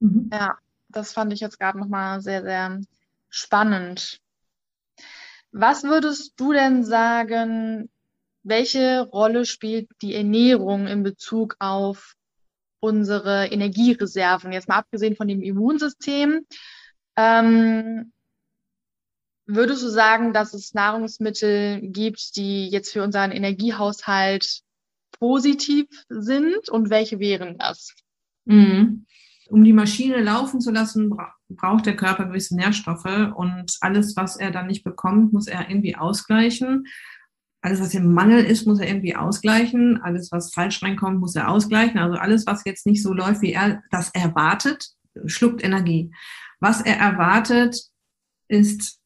Mhm. 0.01 0.29
Ja, 0.33 0.57
das 0.89 1.13
fand 1.13 1.31
ich 1.31 1.39
jetzt 1.39 1.57
gerade 1.57 1.79
nochmal 1.79 2.19
sehr, 2.19 2.41
sehr 2.41 2.81
spannend. 3.29 4.19
Was 5.53 5.85
würdest 5.85 6.33
du 6.35 6.51
denn 6.51 6.83
sagen, 6.83 7.89
welche 8.43 9.07
Rolle 9.07 9.45
spielt 9.45 9.89
die 10.01 10.15
Ernährung 10.15 10.87
in 10.87 11.03
Bezug 11.03 11.55
auf 11.59 12.16
unsere 12.79 13.47
Energiereserven, 13.47 14.51
jetzt 14.51 14.67
mal 14.67 14.77
abgesehen 14.77 15.15
von 15.15 15.27
dem 15.27 15.41
Immunsystem. 15.41 16.45
Ähm, 17.15 18.11
würdest 19.45 19.83
du 19.83 19.89
sagen, 19.89 20.33
dass 20.33 20.53
es 20.53 20.73
Nahrungsmittel 20.73 21.81
gibt, 21.81 22.35
die 22.35 22.69
jetzt 22.69 22.93
für 22.93 23.03
unseren 23.03 23.31
Energiehaushalt 23.31 24.61
positiv 25.19 25.87
sind 26.09 26.69
und 26.69 26.89
welche 26.89 27.19
wären 27.19 27.57
das? 27.57 27.95
Mhm. 28.45 29.05
Um 29.49 29.63
die 29.63 29.73
Maschine 29.73 30.21
laufen 30.21 30.59
zu 30.59 30.71
lassen, 30.71 31.15
braucht 31.49 31.85
der 31.85 31.95
Körper 31.95 32.25
gewisse 32.25 32.55
Nährstoffe 32.55 33.31
und 33.35 33.77
alles, 33.79 34.15
was 34.17 34.35
er 34.35 34.51
dann 34.51 34.67
nicht 34.67 34.83
bekommt, 34.83 35.31
muss 35.31 35.47
er 35.47 35.69
irgendwie 35.69 35.95
ausgleichen. 35.95 36.85
Alles, 37.61 37.81
was 37.81 37.93
im 37.95 38.13
Mangel 38.13 38.43
ist, 38.43 38.67
muss 38.67 38.79
er 38.79 38.87
irgendwie 38.87 39.15
ausgleichen. 39.15 39.99
Alles, 40.01 40.31
was 40.31 40.53
falsch 40.53 40.81
reinkommt, 40.83 41.19
muss 41.19 41.35
er 41.35 41.49
ausgleichen. 41.49 41.99
Also 41.99 42.17
alles, 42.17 42.45
was 42.45 42.63
jetzt 42.65 42.85
nicht 42.85 43.01
so 43.01 43.13
läuft, 43.13 43.41
wie 43.41 43.53
er 43.53 43.81
das 43.89 44.09
erwartet, 44.11 44.87
schluckt 45.25 45.63
Energie. 45.63 46.11
Was 46.59 46.81
er 46.81 46.97
erwartet, 46.97 47.79
ist, 48.47 48.99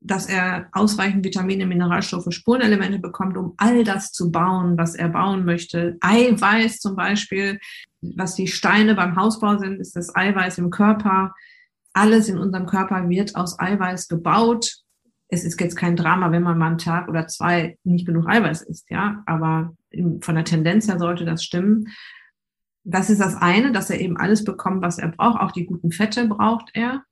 dass 0.00 0.26
er 0.26 0.68
ausreichend 0.72 1.24
Vitamine, 1.24 1.66
Mineralstoffe, 1.66 2.28
Spurenelemente 2.30 2.98
bekommt, 2.98 3.36
um 3.36 3.54
all 3.56 3.84
das 3.84 4.12
zu 4.12 4.30
bauen, 4.30 4.78
was 4.78 4.94
er 4.94 5.08
bauen 5.08 5.44
möchte. 5.44 5.98
Eiweiß 6.00 6.78
zum 6.78 6.96
Beispiel, 6.96 7.58
was 8.00 8.34
die 8.34 8.46
Steine 8.46 8.94
beim 8.94 9.16
Hausbau 9.16 9.58
sind, 9.58 9.80
ist 9.80 9.96
das 9.96 10.14
Eiweiß 10.14 10.58
im 10.58 10.70
Körper. 10.70 11.34
Alles 11.92 12.28
in 12.28 12.38
unserem 12.38 12.66
Körper 12.66 13.08
wird 13.08 13.34
aus 13.34 13.58
Eiweiß 13.58 14.08
gebaut 14.08 14.82
es 15.28 15.44
ist 15.44 15.60
jetzt 15.60 15.76
kein 15.76 15.96
Drama, 15.96 16.32
wenn 16.32 16.42
man 16.42 16.58
mal 16.58 16.68
einen 16.68 16.78
Tag 16.78 17.08
oder 17.08 17.26
zwei 17.26 17.78
nicht 17.84 18.06
genug 18.06 18.28
Eiweiß 18.28 18.62
isst, 18.62 18.90
ja, 18.90 19.22
aber 19.26 19.74
von 20.20 20.34
der 20.34 20.44
Tendenz 20.44 20.88
her 20.88 20.98
sollte 20.98 21.24
das 21.24 21.44
stimmen. 21.44 21.88
Das 22.84 23.10
ist 23.10 23.20
das 23.20 23.36
eine, 23.36 23.72
dass 23.72 23.90
er 23.90 24.00
eben 24.00 24.16
alles 24.16 24.44
bekommt, 24.44 24.82
was 24.82 24.98
er 24.98 25.08
braucht. 25.08 25.40
Auch 25.40 25.52
die 25.52 25.66
guten 25.66 25.92
Fette 25.92 26.26
braucht 26.26 26.70
er. 26.72 27.02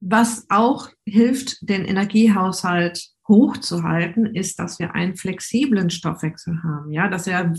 Was 0.00 0.46
auch 0.50 0.90
hilft, 1.06 1.68
den 1.68 1.84
Energiehaushalt 1.84 3.08
hochzuhalten, 3.26 4.26
ist, 4.26 4.58
dass 4.58 4.78
wir 4.78 4.94
einen 4.94 5.16
flexiblen 5.16 5.90
Stoffwechsel 5.90 6.62
haben, 6.62 6.92
ja, 6.92 7.08
dass 7.08 7.26
er 7.26 7.52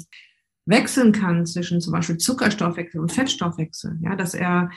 wechseln 0.65 1.11
kann 1.11 1.45
zwischen 1.45 1.81
zum 1.81 1.93
Beispiel 1.93 2.17
Zuckerstoffwechsel 2.17 3.01
und 3.01 3.11
Fettstoffwechsel, 3.11 3.97
ja, 4.01 4.15
dass 4.15 4.33
er 4.33 4.69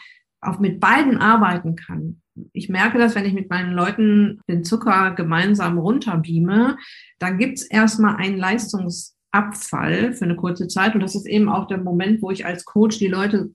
auch 0.42 0.58
mit 0.58 0.80
beiden 0.80 1.18
arbeiten 1.18 1.76
kann. 1.76 2.20
Ich 2.52 2.68
merke 2.68 2.98
das, 2.98 3.14
wenn 3.14 3.24
ich 3.24 3.34
mit 3.34 3.50
meinen 3.50 3.72
Leuten 3.72 4.40
den 4.48 4.64
Zucker 4.64 5.12
gemeinsam 5.12 5.78
runterbeame, 5.78 6.76
dann 7.18 7.38
gibt's 7.38 7.62
erstmal 7.62 8.16
einen 8.16 8.38
Leistungsabfall 8.38 10.14
für 10.14 10.24
eine 10.24 10.36
kurze 10.36 10.68
Zeit. 10.68 10.94
Und 10.94 11.00
das 11.00 11.14
ist 11.14 11.26
eben 11.26 11.48
auch 11.48 11.66
der 11.66 11.78
Moment, 11.78 12.22
wo 12.22 12.30
ich 12.30 12.46
als 12.46 12.64
Coach 12.64 12.98
die 12.98 13.08
Leute 13.08 13.50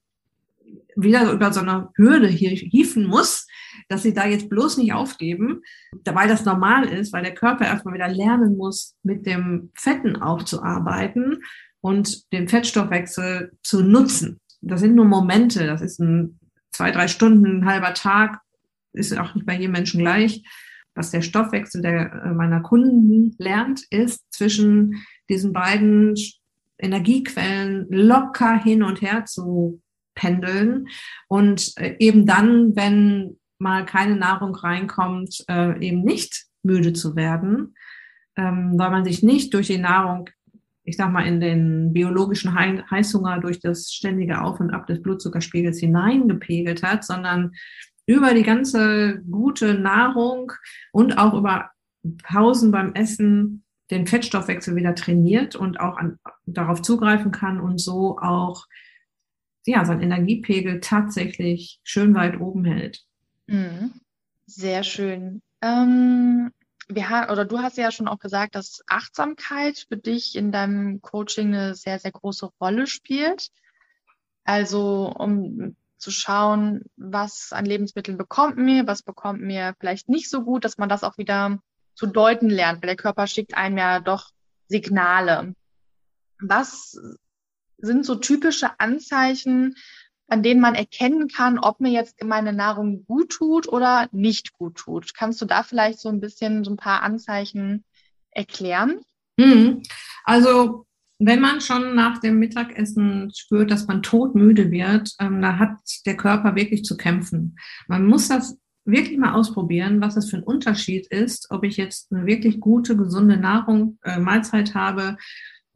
wieder 0.96 1.32
über 1.32 1.54
so 1.54 1.60
eine 1.60 1.90
Hürde 1.96 2.28
hier 2.28 2.50
hieven 2.50 3.06
muss, 3.06 3.48
dass 3.88 4.04
sie 4.04 4.14
da 4.14 4.26
jetzt 4.28 4.50
bloß 4.50 4.78
nicht 4.78 4.94
aufgeben, 4.94 5.62
weil 6.06 6.28
das 6.28 6.46
normal 6.46 6.86
ist, 6.86 7.14
weil 7.14 7.24
der 7.24 7.36
Körper 7.36 7.66
erstmal 7.66 7.94
wieder 7.94 8.08
lernen 8.08 8.58
muss, 8.58 8.96
mit 9.04 9.26
dem 9.26 9.72
Fetten 9.76 10.16
aufzuarbeiten 10.16 11.44
und 11.82 12.32
den 12.34 12.48
Fettstoffwechsel 12.48 13.52
zu 13.64 13.84
nutzen. 13.84 14.40
Das 14.62 14.82
sind 14.82 14.96
nur 14.96 15.06
Momente, 15.06 15.68
das 15.68 15.82
ist 15.82 16.00
ein 16.00 16.37
zwei, 16.78 16.92
drei 16.92 17.08
Stunden, 17.08 17.62
ein 17.62 17.66
halber 17.66 17.96
Tag, 17.96 18.40
ist 18.94 19.18
auch 19.18 19.34
nicht 19.34 19.48
bei 19.48 19.56
jedem 19.56 19.72
Menschen 19.72 20.00
gleich. 20.00 20.44
Was 20.94 21.10
der 21.10 21.24
Stoffwechsel 21.24 21.82
der, 21.82 22.14
äh, 22.14 22.34
meiner 22.34 22.62
Kunden 22.62 23.36
lernt, 23.40 23.82
ist 23.90 24.32
zwischen 24.32 25.04
diesen 25.28 25.54
beiden 25.54 26.14
Energiequellen 26.78 27.88
locker 27.90 28.62
hin 28.62 28.84
und 28.84 29.02
her 29.02 29.26
zu 29.26 29.82
pendeln 30.14 30.88
und 31.28 31.74
äh, 31.78 31.96
eben 31.98 32.28
dann, 32.28 32.76
wenn 32.76 33.38
mal 33.58 33.84
keine 33.86 34.16
Nahrung 34.16 34.56
reinkommt, 34.56 35.46
äh, 35.50 35.80
eben 35.84 36.04
nicht 36.04 36.46
müde 36.62 36.94
zu 36.94 37.16
werden, 37.16 37.76
ähm, 38.36 38.74
weil 38.78 38.92
man 38.92 39.04
sich 39.04 39.24
nicht 39.24 39.52
durch 39.56 39.68
die 39.68 39.80
Nahrung 39.80 40.30
ich 40.88 40.96
sag 40.96 41.12
mal, 41.12 41.28
in 41.28 41.42
den 41.42 41.92
biologischen 41.92 42.56
Heißhunger 42.56 43.40
durch 43.42 43.60
das 43.60 43.92
ständige 43.92 44.42
Auf 44.42 44.62
und 44.62 44.72
Ab 44.72 44.88
des 44.88 45.02
Blutzuckerspiegels 45.02 45.80
hineingepegelt 45.80 46.82
hat, 46.82 47.04
sondern 47.04 47.52
über 48.06 48.34
die 48.34 48.44
ganze 48.44 49.22
gute 49.30 49.74
Nahrung 49.74 50.54
und 50.94 51.18
auch 51.18 51.34
über 51.34 51.72
Pausen 52.24 52.72
beim 52.72 52.94
Essen 52.94 53.66
den 53.92 54.08
Fettstoffwechsel 54.08 54.78
wieder 54.78 54.96
trainiert 54.96 55.58
und 55.58 55.82
auch 55.82 55.98
an, 55.98 56.20
darauf 56.46 56.82
zugreifen 56.82 57.34
kann 57.34 57.60
und 57.60 57.80
so 57.80 58.18
auch 58.20 58.66
ja, 59.66 59.84
sein 59.84 60.02
Energiepegel 60.02 60.80
tatsächlich 60.80 61.82
schön 61.84 62.16
weit 62.16 62.40
oben 62.40 62.64
hält. 62.64 63.02
Mhm. 63.48 63.92
Sehr 64.46 64.84
schön. 64.84 65.42
Ähm, 65.62 66.52
wir 66.88 67.10
haben, 67.10 67.32
oder 67.32 67.46
du 67.46 67.60
hast 67.60 67.78
ja 67.78 67.92
schon 67.92 68.08
auch 68.08 68.20
gesagt, 68.20 68.56
dass 68.56 68.82
Achtsamkeit 68.88 69.86
für 69.90 69.98
dich 69.98 70.36
in 70.36 70.52
deinem 70.52 71.02
Coaching 71.02 71.48
eine 71.48 71.76
sehr, 71.76 72.00
sehr 72.00 72.12
große 72.12 72.50
Rolle 72.62 72.88
spielt. 72.88 73.50
Also 74.46 75.14
um 75.18 75.76
zu 75.98 76.12
schauen, 76.12 76.84
was 76.96 77.52
an 77.52 77.66
Lebensmitteln 77.66 78.18
bekommt 78.18 78.58
mir, 78.58 78.88
was 78.88 79.02
bekommt 79.02 79.42
mir 79.42 79.76
vielleicht 79.80 80.10
nicht 80.10 80.30
so 80.30 80.44
gut, 80.44 80.64
dass 80.64 80.78
man 80.78 80.90
das 80.90 81.04
auch 81.04 81.18
wieder 81.18 81.60
zu 81.96 82.06
deuten 82.06 82.50
lernt, 82.50 82.82
weil 82.82 82.88
der 82.88 82.96
Körper 82.96 83.28
schickt 83.28 83.56
einem 83.56 83.78
ja 83.78 84.00
doch 84.00 84.32
Signale. 84.68 85.56
Was 86.40 86.98
sind 87.80 88.06
so 88.06 88.16
typische 88.16 88.80
Anzeichen, 88.80 89.76
an 90.28 90.44
denen 90.44 90.62
man 90.62 90.76
erkennen 90.76 91.28
kann, 91.30 91.58
ob 91.58 91.80
mir 91.80 91.92
jetzt 91.92 92.24
meine 92.24 92.54
Nahrung 92.54 93.06
gut 93.06 93.30
tut 93.30 93.68
oder 93.68 94.10
nicht 94.12 94.54
gut 94.54 94.76
tut. 94.76 95.14
Kannst 95.16 95.42
du 95.42 95.46
da 95.46 95.64
vielleicht 95.64 96.00
so 96.00 96.10
ein 96.10 96.20
bisschen 96.20 96.64
so 96.64 96.72
ein 96.72 96.78
paar 96.78 97.02
Anzeichen 97.02 97.86
erklären? 98.32 99.00
Mhm. 99.38 99.84
Also 100.24 100.86
wenn 101.20 101.40
man 101.40 101.62
schon 101.62 101.96
nach 101.96 102.20
dem 102.20 102.38
Mittagessen 102.40 103.32
spürt, 103.36 103.72
dass 103.72 103.88
man 103.88 104.04
todmüde 104.04 104.70
wird, 104.70 105.14
ähm, 105.20 105.42
da 105.42 105.58
hat 105.58 105.78
der 106.06 106.18
Körper 106.18 106.56
wirklich 106.56 106.84
zu 106.84 106.96
kämpfen. 106.96 107.58
Man 107.88 108.06
muss 108.06 108.28
das 108.28 108.58
wirklich 108.86 109.18
mal 109.18 109.34
ausprobieren, 109.34 110.00
was 110.00 110.16
das 110.16 110.30
für 110.30 110.38
ein 110.38 110.44
Unterschied 110.44 111.08
ist, 111.08 111.48
ob 111.50 111.64
ich 111.64 111.76
jetzt 111.78 112.12
eine 112.12 112.26
wirklich 112.26 112.60
gute, 112.60 112.96
gesunde 112.96 113.38
Nahrung, 113.38 113.98
äh, 114.04 114.20
Mahlzeit 114.20 114.76
habe 114.76 115.18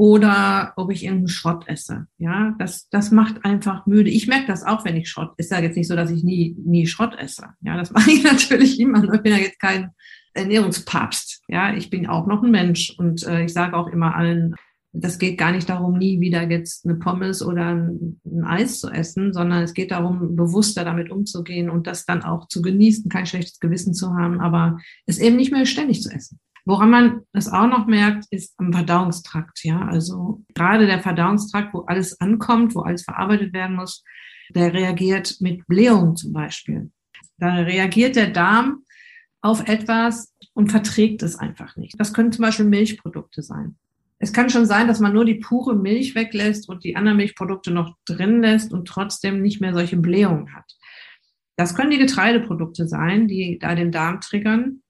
oder 0.01 0.73
ob 0.77 0.91
ich 0.91 1.03
irgendeinen 1.03 1.27
Schrott 1.27 1.67
esse. 1.67 2.07
Ja, 2.17 2.55
das, 2.57 2.89
das 2.89 3.11
macht 3.11 3.45
einfach 3.45 3.85
müde. 3.85 4.09
Ich 4.09 4.25
merke 4.25 4.47
das 4.47 4.63
auch, 4.63 4.83
wenn 4.83 4.95
ich 4.95 5.07
Schrott. 5.07 5.33
Ist 5.37 5.51
ja 5.51 5.59
jetzt 5.59 5.77
nicht 5.77 5.87
so, 5.87 5.95
dass 5.95 6.09
ich 6.09 6.23
nie, 6.23 6.55
nie 6.57 6.87
Schrott 6.87 7.15
esse. 7.19 7.49
Ja, 7.61 7.77
das 7.77 7.91
mache 7.93 8.09
ich 8.09 8.23
natürlich 8.23 8.79
immer. 8.79 9.03
Ich 9.13 9.21
bin 9.21 9.31
ja 9.31 9.37
jetzt 9.37 9.59
kein 9.59 9.91
Ernährungspapst. 10.33 11.43
Ja, 11.49 11.75
ich 11.75 11.91
bin 11.91 12.07
auch 12.07 12.25
noch 12.25 12.41
ein 12.41 12.49
Mensch 12.49 12.95
und 12.97 13.21
äh, 13.27 13.43
ich 13.43 13.53
sage 13.53 13.77
auch 13.77 13.89
immer 13.89 14.15
allen, 14.15 14.55
das 14.91 15.19
geht 15.19 15.37
gar 15.37 15.51
nicht 15.51 15.69
darum, 15.69 15.99
nie 15.99 16.19
wieder 16.19 16.49
jetzt 16.49 16.83
eine 16.83 16.95
Pommes 16.95 17.43
oder 17.43 17.67
ein, 17.67 18.19
ein, 18.25 18.43
Eis 18.43 18.79
zu 18.79 18.89
essen, 18.89 19.33
sondern 19.33 19.61
es 19.61 19.75
geht 19.75 19.91
darum, 19.91 20.35
bewusster 20.35 20.83
damit 20.83 21.11
umzugehen 21.11 21.69
und 21.69 21.85
das 21.85 22.05
dann 22.05 22.23
auch 22.23 22.47
zu 22.47 22.63
genießen, 22.63 23.07
kein 23.07 23.27
schlechtes 23.27 23.59
Gewissen 23.59 23.93
zu 23.93 24.15
haben, 24.15 24.41
aber 24.41 24.79
es 25.05 25.19
eben 25.19 25.35
nicht 25.35 25.51
mehr 25.51 25.67
ständig 25.67 26.01
zu 26.01 26.09
essen. 26.09 26.39
Woran 26.65 26.89
man 26.89 27.21
es 27.33 27.47
auch 27.47 27.67
noch 27.67 27.87
merkt, 27.87 28.25
ist 28.29 28.53
am 28.57 28.71
Verdauungstrakt. 28.71 29.63
Ja, 29.63 29.81
also 29.81 30.43
gerade 30.53 30.85
der 30.85 31.01
Verdauungstrakt, 31.01 31.73
wo 31.73 31.81
alles 31.81 32.19
ankommt, 32.21 32.75
wo 32.75 32.81
alles 32.81 33.03
verarbeitet 33.03 33.53
werden 33.53 33.75
muss, 33.75 34.03
der 34.53 34.73
reagiert 34.73 35.37
mit 35.39 35.65
Blähung 35.67 36.15
zum 36.15 36.33
Beispiel. 36.33 36.91
Da 37.37 37.55
reagiert 37.55 38.15
der 38.15 38.29
Darm 38.29 38.83
auf 39.41 39.67
etwas 39.67 40.35
und 40.53 40.71
verträgt 40.71 41.23
es 41.23 41.35
einfach 41.35 41.75
nicht. 41.75 41.99
Das 41.99 42.13
können 42.13 42.31
zum 42.31 42.43
Beispiel 42.43 42.65
Milchprodukte 42.65 43.41
sein. 43.41 43.77
Es 44.19 44.33
kann 44.33 44.51
schon 44.51 44.67
sein, 44.67 44.87
dass 44.87 44.99
man 44.99 45.13
nur 45.13 45.25
die 45.25 45.35
pure 45.35 45.75
Milch 45.75 46.13
weglässt 46.13 46.69
und 46.69 46.83
die 46.83 46.95
anderen 46.95 47.17
Milchprodukte 47.17 47.71
noch 47.71 47.95
drin 48.05 48.41
lässt 48.41 48.71
und 48.71 48.87
trotzdem 48.87 49.41
nicht 49.41 49.61
mehr 49.61 49.73
solche 49.73 49.97
Blähungen 49.97 50.53
hat. 50.53 50.71
Das 51.55 51.73
können 51.73 51.89
die 51.89 51.97
Getreideprodukte 51.97 52.87
sein, 52.87 53.27
die 53.27 53.57
da 53.59 53.73
den 53.73 53.91
Darm 53.91 54.21
triggern 54.21 54.83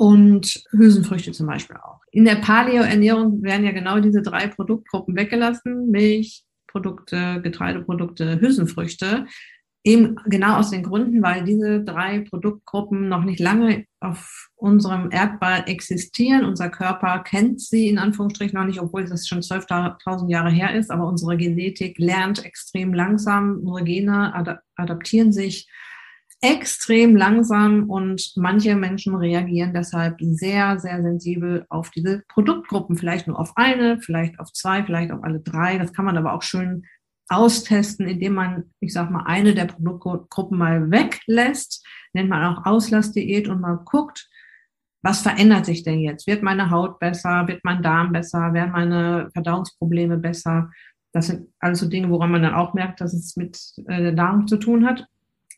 und 0.00 0.64
Hülsenfrüchte 0.70 1.32
zum 1.32 1.46
Beispiel 1.46 1.76
auch. 1.76 2.00
In 2.10 2.24
der 2.24 2.36
Paleo-Ernährung 2.36 3.42
werden 3.42 3.66
ja 3.66 3.72
genau 3.72 4.00
diese 4.00 4.22
drei 4.22 4.46
Produktgruppen 4.46 5.14
weggelassen. 5.14 5.90
Milch, 5.90 6.46
Milchprodukte, 6.70 7.42
Getreideprodukte, 7.42 8.40
Hülsenfrüchte. 8.40 9.26
Eben 9.84 10.16
genau 10.24 10.56
aus 10.56 10.70
den 10.70 10.82
Gründen, 10.82 11.22
weil 11.22 11.44
diese 11.44 11.84
drei 11.84 12.20
Produktgruppen 12.20 13.10
noch 13.10 13.24
nicht 13.24 13.40
lange 13.40 13.84
auf 14.00 14.48
unserem 14.56 15.10
Erdball 15.10 15.64
existieren. 15.66 16.46
Unser 16.46 16.70
Körper 16.70 17.18
kennt 17.18 17.60
sie 17.60 17.88
in 17.88 17.98
Anführungsstrichen 17.98 18.58
noch 18.58 18.66
nicht, 18.66 18.80
obwohl 18.80 19.04
das 19.04 19.28
schon 19.28 19.40
12.000 19.40 20.30
Jahre 20.30 20.50
her 20.50 20.74
ist. 20.74 20.90
Aber 20.90 21.06
unsere 21.06 21.36
Genetik 21.36 21.98
lernt 21.98 22.42
extrem 22.42 22.94
langsam. 22.94 23.58
Unsere 23.58 23.84
Gene 23.84 24.58
adaptieren 24.76 25.32
sich 25.32 25.68
extrem 26.42 27.16
langsam 27.16 27.90
und 27.90 28.32
manche 28.36 28.74
Menschen 28.74 29.14
reagieren 29.14 29.74
deshalb 29.74 30.16
sehr, 30.20 30.78
sehr 30.78 31.02
sensibel 31.02 31.66
auf 31.68 31.90
diese 31.90 32.22
Produktgruppen. 32.28 32.96
Vielleicht 32.96 33.26
nur 33.26 33.38
auf 33.38 33.52
eine, 33.56 34.00
vielleicht 34.00 34.40
auf 34.40 34.52
zwei, 34.52 34.82
vielleicht 34.82 35.12
auf 35.12 35.22
alle 35.22 35.40
drei. 35.40 35.76
Das 35.78 35.92
kann 35.92 36.06
man 36.06 36.16
aber 36.16 36.32
auch 36.32 36.42
schön 36.42 36.84
austesten, 37.28 38.08
indem 38.08 38.34
man, 38.34 38.70
ich 38.80 38.92
sag 38.92 39.10
mal, 39.10 39.24
eine 39.26 39.54
der 39.54 39.66
Produktgruppen 39.66 40.58
mal 40.58 40.90
weglässt, 40.90 41.86
nennt 42.12 42.28
man 42.28 42.44
auch 42.44 42.66
Auslassdiät 42.66 43.48
und 43.48 43.60
mal 43.60 43.78
guckt, 43.84 44.28
was 45.02 45.22
verändert 45.22 45.64
sich 45.64 45.82
denn 45.82 46.00
jetzt? 46.00 46.26
Wird 46.26 46.42
meine 46.42 46.70
Haut 46.70 46.98
besser? 46.98 47.48
Wird 47.48 47.64
mein 47.64 47.82
Darm 47.82 48.12
besser? 48.12 48.52
Werden 48.52 48.72
meine 48.72 49.30
Verdauungsprobleme 49.32 50.18
besser? 50.18 50.70
Das 51.12 51.28
sind 51.28 51.48
alles 51.58 51.80
so 51.80 51.88
Dinge, 51.88 52.10
woran 52.10 52.30
man 52.30 52.42
dann 52.42 52.54
auch 52.54 52.74
merkt, 52.74 53.00
dass 53.00 53.14
es 53.14 53.36
mit 53.36 53.58
äh, 53.86 54.02
der 54.02 54.12
Nahrung 54.12 54.46
zu 54.46 54.58
tun 54.58 54.86
hat. 54.86 55.06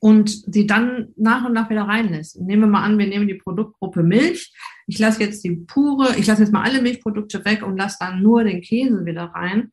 Und 0.04 0.30
sie 0.52 0.66
dann 0.66 1.10
nach 1.16 1.44
und 1.44 1.52
nach 1.52 1.70
wieder 1.70 1.84
reinlässt. 1.84 2.40
Nehmen 2.40 2.62
wir 2.62 2.68
mal 2.68 2.82
an, 2.82 2.98
wir 2.98 3.06
nehmen 3.06 3.28
die 3.28 3.34
Produktgruppe 3.34 4.02
Milch. 4.02 4.52
Ich 4.88 4.98
lasse 4.98 5.22
jetzt 5.22 5.44
die 5.44 5.52
pure, 5.52 6.16
ich 6.18 6.26
lasse 6.26 6.42
jetzt 6.42 6.52
mal 6.52 6.64
alle 6.64 6.82
Milchprodukte 6.82 7.44
weg 7.44 7.62
und 7.62 7.76
lasse 7.76 7.98
dann 8.00 8.20
nur 8.20 8.42
den 8.42 8.62
Käse 8.62 9.04
wieder 9.04 9.26
rein 9.26 9.70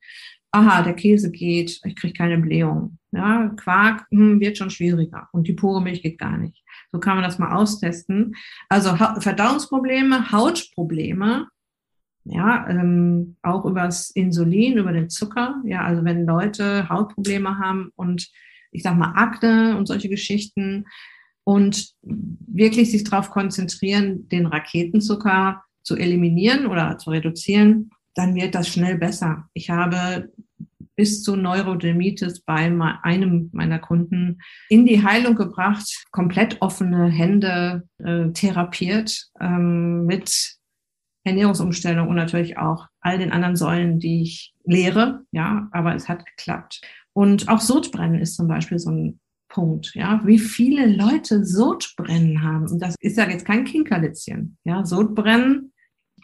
aha, 0.51 0.81
der 0.81 0.93
Käse 0.93 1.31
geht, 1.31 1.79
ich 1.83 1.95
kriege 1.95 2.13
keine 2.13 2.37
Blähung. 2.37 2.97
Ja, 3.11 3.49
Quark 3.55 4.05
hm, 4.11 4.39
wird 4.39 4.57
schon 4.57 4.69
schwieriger 4.69 5.27
und 5.31 5.47
die 5.47 5.53
pure 5.53 5.81
Milch 5.81 6.01
geht 6.01 6.19
gar 6.19 6.37
nicht. 6.37 6.63
So 6.91 6.99
kann 6.99 7.15
man 7.15 7.23
das 7.23 7.39
mal 7.39 7.55
austesten. 7.55 8.35
Also 8.67 8.95
Verdauungsprobleme, 8.95 10.31
Hautprobleme, 10.31 11.47
ja, 12.25 12.67
ähm, 12.69 13.37
auch 13.41 13.65
übers 13.65 14.11
Insulin, 14.11 14.77
über 14.77 14.91
den 14.91 15.09
Zucker. 15.09 15.61
Ja, 15.65 15.83
also 15.83 16.03
wenn 16.03 16.25
Leute 16.25 16.87
Hautprobleme 16.89 17.57
haben 17.57 17.91
und 17.95 18.29
ich 18.71 18.83
sag 18.83 18.97
mal 18.97 19.13
Akne 19.15 19.77
und 19.77 19.87
solche 19.87 20.09
Geschichten 20.09 20.85
und 21.43 21.93
wirklich 22.01 22.91
sich 22.91 23.03
darauf 23.03 23.31
konzentrieren, 23.31 24.27
den 24.29 24.45
Raketenzucker 24.45 25.63
zu 25.83 25.95
eliminieren 25.95 26.67
oder 26.67 26.97
zu 26.97 27.09
reduzieren, 27.09 27.89
dann 28.13 28.35
wird 28.35 28.53
das 28.55 28.67
schnell 28.67 28.97
besser. 28.97 29.49
Ich 29.53 29.69
habe 29.69 30.31
bis 30.95 31.23
zu 31.23 31.37
Neurodermitis 31.37 32.41
bei 32.41 32.69
einem 33.03 33.49
meiner 33.53 33.79
Kunden 33.79 34.41
in 34.67 34.85
die 34.85 35.01
Heilung 35.01 35.35
gebracht, 35.35 35.87
komplett 36.11 36.61
offene 36.61 37.09
Hände 37.09 37.87
äh, 37.99 38.31
therapiert 38.33 39.29
ähm, 39.39 40.05
mit 40.05 40.57
Ernährungsumstellung 41.23 42.09
und 42.09 42.15
natürlich 42.15 42.57
auch 42.57 42.87
all 42.99 43.17
den 43.17 43.31
anderen 43.31 43.55
Säulen, 43.55 43.99
die 43.99 44.23
ich 44.23 44.53
lehre. 44.65 45.21
Ja, 45.31 45.69
aber 45.71 45.95
es 45.95 46.09
hat 46.09 46.25
geklappt. 46.25 46.81
Und 47.13 47.49
auch 47.49 47.59
Sodbrennen 47.59 48.19
ist 48.19 48.35
zum 48.35 48.47
Beispiel 48.47 48.79
so 48.79 48.91
ein 48.91 49.19
Punkt, 49.49 49.95
ja, 49.95 50.21
wie 50.25 50.39
viele 50.39 50.85
Leute 50.85 51.43
Sodbrennen 51.43 52.43
haben. 52.43 52.67
Und 52.67 52.81
das 52.81 52.95
ist 52.99 53.17
ja 53.17 53.27
jetzt 53.27 53.45
kein 53.45 53.65
Kinkerlitzchen. 53.65 54.57
Ja, 54.63 54.85
Sodbrennen 54.85 55.71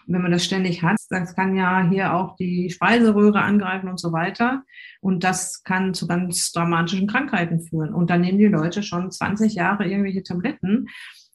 wenn 0.08 0.22
man 0.22 0.32
das 0.32 0.46
ständig 0.46 0.84
hat, 0.84 0.98
das 1.10 1.36
kann 1.36 1.56
ja 1.56 1.88
hier 1.90 2.14
auch 2.14 2.36
die 2.36 2.70
Speiseröhre 2.70 3.42
angreifen 3.42 3.90
und 3.90 4.00
so 4.00 4.12
weiter. 4.12 4.64
Und 5.02 5.24
das 5.24 5.64
kann 5.64 5.94
zu 5.94 6.08
ganz 6.08 6.52
dramatischen 6.52 7.08
Krankheiten 7.08 7.62
führen. 7.62 7.94
Und 7.94 8.10
dann 8.10 8.22
nehmen 8.22 8.38
die 8.38 8.46
Leute 8.46 8.84
schon 8.84 9.12
20 9.12 9.56
Jahre 9.56 9.88
irgendwelche 9.88 10.24
Tabletten, 10.24 10.88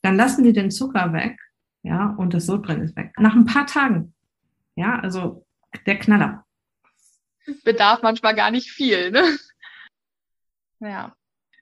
dann 0.02 0.16
lassen 0.16 0.44
die 0.44 0.52
den 0.52 0.70
Zucker 0.70 1.12
weg, 1.12 1.38
ja, 1.82 2.14
und 2.16 2.32
das 2.32 2.46
Sodbrennen 2.46 2.84
ist 2.84 2.96
weg. 2.96 3.12
Nach 3.18 3.34
ein 3.34 3.44
paar 3.44 3.66
Tagen. 3.66 4.14
Ja, 4.76 4.98
also 4.98 5.44
der 5.86 5.98
Knaller. 5.98 6.44
Bedarf 7.64 8.02
manchmal 8.02 8.34
gar 8.34 8.50
nicht 8.50 8.70
viel, 8.70 9.10
ne? 9.10 9.38
Ja. 10.80 11.14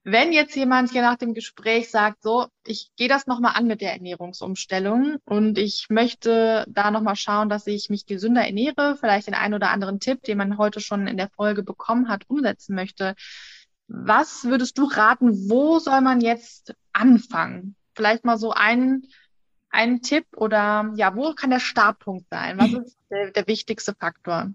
Wenn 0.05 0.33
jetzt 0.33 0.57
jemand 0.57 0.91
hier 0.91 1.03
nach 1.03 1.17
dem 1.17 1.35
Gespräch 1.35 1.91
sagt, 1.91 2.23
so, 2.23 2.47
ich 2.65 2.91
gehe 2.97 3.09
das 3.09 3.27
nochmal 3.27 3.53
an 3.57 3.67
mit 3.67 3.83
der 3.83 3.93
Ernährungsumstellung 3.93 5.19
und 5.25 5.59
ich 5.59 5.89
möchte 5.91 6.65
da 6.69 6.91
nochmal 6.91 7.17
schauen, 7.17 7.51
dass 7.51 7.67
ich 7.67 7.91
mich 7.91 8.07
gesünder 8.07 8.43
ernähre, 8.43 8.97
vielleicht 8.99 9.27
den 9.27 9.35
einen 9.35 9.53
oder 9.55 9.71
anderen 9.71 10.01
Tipp, 10.01 10.23
den 10.23 10.39
man 10.39 10.57
heute 10.57 10.81
schon 10.81 11.07
in 11.09 11.19
der 11.19 11.29
Folge 11.29 11.63
bekommen 11.63 12.09
hat, 12.09 12.23
umsetzen 12.29 12.75
möchte. 12.75 13.17
Was 13.87 14.45
würdest 14.45 14.79
du 14.79 14.85
raten, 14.85 15.51
wo 15.51 15.79
soll 15.79 16.01
man 16.01 16.23
jetzt 16.23 16.75
anfangen? 16.93 17.75
Vielleicht 17.95 18.25
mal 18.25 18.39
so 18.39 18.53
ein, 18.53 19.03
ein 19.69 20.01
Tipp 20.01 20.27
oder 20.37 20.93
ja, 20.95 21.17
wo 21.17 21.35
kann 21.35 21.51
der 21.51 21.61
Startpunkt 21.61 22.27
sein? 22.31 22.59
Was 22.59 22.73
ist 22.73 22.97
der, 23.11 23.31
der 23.33 23.47
wichtigste 23.47 23.95
Faktor? 23.95 24.53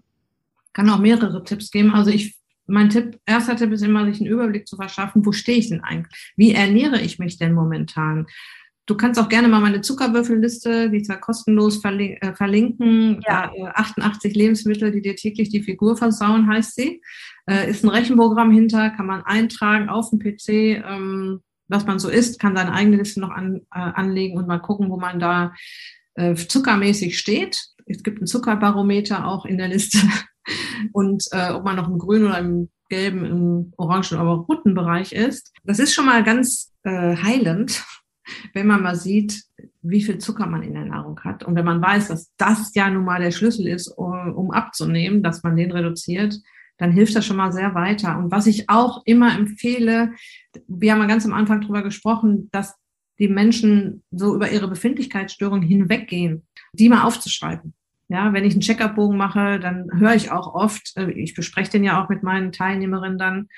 Kann 0.74 0.90
auch 0.90 0.98
mehrere 0.98 1.42
Tipps 1.44 1.70
geben. 1.70 1.94
Also 1.94 2.10
ich 2.10 2.36
mein 2.66 2.90
Tipp, 2.90 3.18
erster 3.26 3.56
Tipp 3.56 3.72
ist 3.72 3.82
immer, 3.82 4.06
sich 4.06 4.20
einen 4.20 4.30
Überblick 4.30 4.66
zu 4.66 4.76
verschaffen, 4.76 5.24
wo 5.24 5.32
stehe 5.32 5.58
ich 5.58 5.68
denn 5.68 5.82
eigentlich? 5.82 6.32
Wie 6.36 6.52
ernähre 6.52 7.00
ich 7.00 7.18
mich 7.18 7.38
denn 7.38 7.52
momentan? 7.52 8.26
Du 8.86 8.96
kannst 8.96 9.18
auch 9.18 9.30
gerne 9.30 9.48
mal 9.48 9.60
meine 9.60 9.80
Zuckerwürfelliste, 9.80 10.90
die 10.90 11.02
zwar 11.02 11.18
kostenlos 11.18 11.82
äh, 11.82 12.34
verlinken, 12.34 13.22
ja. 13.26 13.50
88 13.74 14.34
Lebensmittel, 14.34 14.92
die 14.92 15.00
dir 15.00 15.16
täglich 15.16 15.48
die 15.48 15.62
Figur 15.62 15.96
versauen, 15.96 16.48
heißt 16.48 16.74
sie. 16.74 17.00
Äh, 17.46 17.70
ist 17.70 17.82
ein 17.82 17.88
Rechenprogramm 17.88 18.50
hinter, 18.50 18.90
kann 18.90 19.06
man 19.06 19.22
eintragen 19.22 19.88
auf 19.88 20.10
dem 20.10 20.18
PC, 20.18 20.82
ähm, 20.86 21.40
was 21.68 21.86
man 21.86 21.98
so 21.98 22.10
isst, 22.10 22.38
kann 22.38 22.56
seine 22.56 22.72
eigene 22.72 22.98
Liste 22.98 23.20
noch 23.20 23.30
an, 23.30 23.62
äh, 23.74 23.78
anlegen 23.78 24.36
und 24.36 24.46
mal 24.46 24.58
gucken, 24.58 24.90
wo 24.90 24.98
man 24.98 25.18
da 25.18 25.52
zuckermäßig 26.16 27.18
steht. 27.18 27.60
Es 27.86 28.04
gibt 28.04 28.22
ein 28.22 28.28
Zuckerbarometer 28.28 29.26
auch 29.26 29.44
in 29.44 29.58
der 29.58 29.66
Liste 29.66 29.98
und 30.92 31.24
äh, 31.32 31.50
ob 31.50 31.64
man 31.64 31.76
noch 31.76 31.88
im 31.88 31.98
grünen 31.98 32.26
oder 32.26 32.38
im 32.38 32.68
gelben, 32.88 33.24
im 33.24 33.72
orangen 33.76 34.04
oder 34.12 34.22
roten 34.22 34.74
Bereich 34.74 35.12
ist. 35.12 35.52
Das 35.64 35.78
ist 35.78 35.94
schon 35.94 36.06
mal 36.06 36.22
ganz 36.22 36.72
äh, 36.84 37.16
heilend, 37.16 37.84
wenn 38.52 38.66
man 38.66 38.82
mal 38.82 38.96
sieht, 38.96 39.42
wie 39.82 40.02
viel 40.02 40.18
Zucker 40.18 40.46
man 40.46 40.62
in 40.62 40.74
der 40.74 40.84
Nahrung 40.84 41.18
hat. 41.20 41.44
Und 41.44 41.56
wenn 41.56 41.64
man 41.64 41.82
weiß, 41.82 42.08
dass 42.08 42.32
das 42.36 42.74
ja 42.74 42.88
nun 42.88 43.04
mal 43.04 43.20
der 43.20 43.32
Schlüssel 43.32 43.66
ist, 43.68 43.88
um 43.88 44.50
abzunehmen, 44.50 45.22
dass 45.22 45.42
man 45.42 45.56
den 45.56 45.72
reduziert, 45.72 46.40
dann 46.78 46.90
hilft 46.90 47.14
das 47.14 47.26
schon 47.26 47.36
mal 47.36 47.52
sehr 47.52 47.74
weiter. 47.74 48.18
Und 48.18 48.32
was 48.32 48.46
ich 48.46 48.68
auch 48.68 49.02
immer 49.04 49.36
empfehle, 49.36 50.12
wir 50.66 50.92
haben 50.92 51.00
ja 51.00 51.06
ganz 51.06 51.24
am 51.24 51.34
Anfang 51.34 51.60
darüber 51.60 51.82
gesprochen, 51.82 52.48
dass 52.50 52.74
die 53.18 53.28
Menschen 53.28 54.02
so 54.10 54.34
über 54.34 54.50
ihre 54.50 54.68
Befindlichkeitsstörung 54.68 55.62
hinweggehen, 55.62 56.46
die 56.72 56.88
mal 56.88 57.02
aufzuschreiben. 57.02 57.74
Ja, 58.08 58.32
wenn 58.32 58.44
ich 58.44 58.52
einen 58.52 58.60
Check-up-Bogen 58.60 59.16
mache, 59.16 59.58
dann 59.58 59.88
höre 59.98 60.14
ich 60.14 60.30
auch 60.30 60.54
oft, 60.54 60.96
äh, 60.96 61.10
ich 61.10 61.34
bespreche 61.34 61.70
den 61.70 61.84
ja 61.84 62.02
auch 62.02 62.08
mit 62.08 62.22
meinen 62.22 62.52
Teilnehmerinnen 62.52 63.18
dann, 63.18 63.48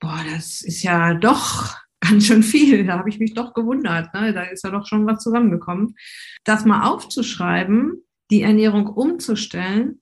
boah, 0.00 0.20
das 0.32 0.62
ist 0.62 0.82
ja 0.82 1.14
doch 1.14 1.76
ganz 2.00 2.26
schön 2.26 2.42
viel. 2.42 2.86
Da 2.86 2.98
habe 2.98 3.08
ich 3.08 3.18
mich 3.18 3.34
doch 3.34 3.54
gewundert. 3.54 4.12
Ne? 4.14 4.32
Da 4.32 4.44
ist 4.44 4.64
ja 4.64 4.70
doch 4.70 4.86
schon 4.86 5.06
was 5.06 5.22
zusammengekommen. 5.22 5.94
Das 6.44 6.64
mal 6.64 6.88
aufzuschreiben, 6.88 8.02
die 8.30 8.42
Ernährung 8.42 8.86
umzustellen 8.86 10.00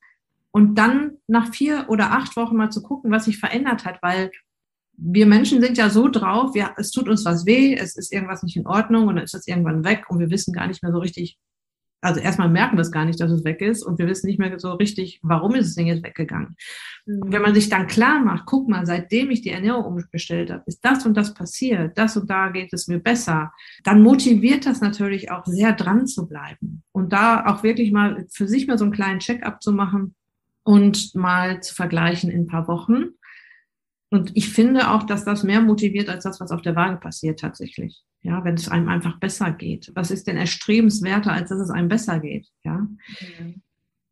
und 0.50 0.76
dann 0.76 1.18
nach 1.26 1.52
vier 1.52 1.87
oder 1.88 2.12
acht 2.12 2.37
Wochen 2.37 2.56
mal 2.56 2.70
zu 2.70 2.82
gucken, 2.82 3.10
was 3.10 3.24
sich 3.24 3.38
verändert 3.38 3.84
hat, 3.84 3.98
weil 4.02 4.30
wir 4.96 5.26
Menschen 5.26 5.60
sind 5.60 5.76
ja 5.76 5.90
so 5.90 6.08
drauf, 6.08 6.54
wir, 6.54 6.74
es 6.76 6.92
tut 6.92 7.08
uns 7.08 7.24
was 7.24 7.46
weh, 7.46 7.74
es 7.74 7.96
ist 7.96 8.12
irgendwas 8.12 8.44
nicht 8.44 8.56
in 8.56 8.66
Ordnung 8.66 9.08
und 9.08 9.16
dann 9.16 9.24
ist 9.24 9.34
das 9.34 9.48
irgendwann 9.48 9.84
weg 9.84 10.04
und 10.08 10.20
wir 10.20 10.30
wissen 10.30 10.52
gar 10.52 10.68
nicht 10.68 10.82
mehr 10.82 10.92
so 10.92 10.98
richtig, 10.98 11.37
also 12.04 12.20
erstmal 12.20 12.50
merken 12.50 12.76
wir 12.76 12.82
es 12.82 12.92
gar 12.92 13.04
nicht, 13.04 13.18
dass 13.18 13.30
es 13.30 13.44
weg 13.44 13.62
ist 13.62 13.82
und 13.82 13.98
wir 13.98 14.06
wissen 14.06 14.26
nicht 14.26 14.38
mehr 14.38 14.58
so 14.58 14.72
richtig, 14.72 15.20
warum 15.22 15.54
ist 15.54 15.68
es 15.68 15.74
denn 15.74 15.86
jetzt 15.86 16.04
weggegangen. 16.04 16.56
Mhm. 17.06 17.22
Und 17.22 17.32
wenn 17.32 17.42
man 17.42 17.54
sich 17.54 17.68
dann 17.68 17.86
klar 17.86 18.20
macht, 18.20 18.44
guck 18.46 18.68
mal, 18.68 18.84
seitdem 18.84 19.30
ich 19.30 19.40
die 19.40 19.50
Ernährung 19.50 19.84
umgestellt 19.84 20.50
habe, 20.50 20.62
ist 20.66 20.84
das 20.84 21.06
und 21.06 21.16
das 21.16 21.32
passiert, 21.32 21.96
das 21.96 22.16
und 22.16 22.28
da 22.28 22.50
geht 22.50 22.72
es 22.72 22.88
mir 22.88 22.98
besser, 22.98 23.52
dann 23.84 24.02
motiviert 24.02 24.66
das 24.66 24.80
natürlich 24.80 25.30
auch 25.30 25.46
sehr 25.46 25.72
dran 25.72 26.06
zu 26.06 26.28
bleiben 26.28 26.82
und 26.92 27.12
da 27.12 27.46
auch 27.46 27.62
wirklich 27.62 27.90
mal 27.90 28.26
für 28.30 28.46
sich 28.46 28.66
mal 28.66 28.78
so 28.78 28.84
einen 28.84 28.92
kleinen 28.92 29.20
Check-up 29.20 29.62
zu 29.62 29.72
machen 29.72 30.14
und 30.62 31.14
mal 31.14 31.62
zu 31.62 31.74
vergleichen 31.74 32.30
in 32.30 32.42
ein 32.42 32.46
paar 32.46 32.68
Wochen. 32.68 33.14
Und 34.14 34.31
ich 34.37 34.50
finde 34.50 34.92
auch, 34.92 35.03
dass 35.03 35.24
das 35.24 35.42
mehr 35.42 35.61
motiviert 35.61 36.09
als 36.09 36.22
das, 36.22 36.40
was 36.40 36.53
auf 36.53 36.62
der 36.62 36.77
Waage 36.77 36.98
passiert 36.98 37.40
tatsächlich. 37.40 38.05
Ja, 38.22 38.44
wenn 38.44 38.55
es 38.55 38.68
einem 38.68 38.88
einfach 38.88 39.18
besser 39.18 39.50
geht. 39.50 39.90
Was 39.96 40.12
ist 40.12 40.29
denn 40.29 40.37
erstrebenswerter, 40.37 41.33
als 41.33 41.48
dass 41.48 41.59
es 41.59 41.70
einem 41.70 41.88
besser 41.88 42.20
geht? 42.20 42.46
Ja. 42.62 42.79
Mhm. 42.79 43.61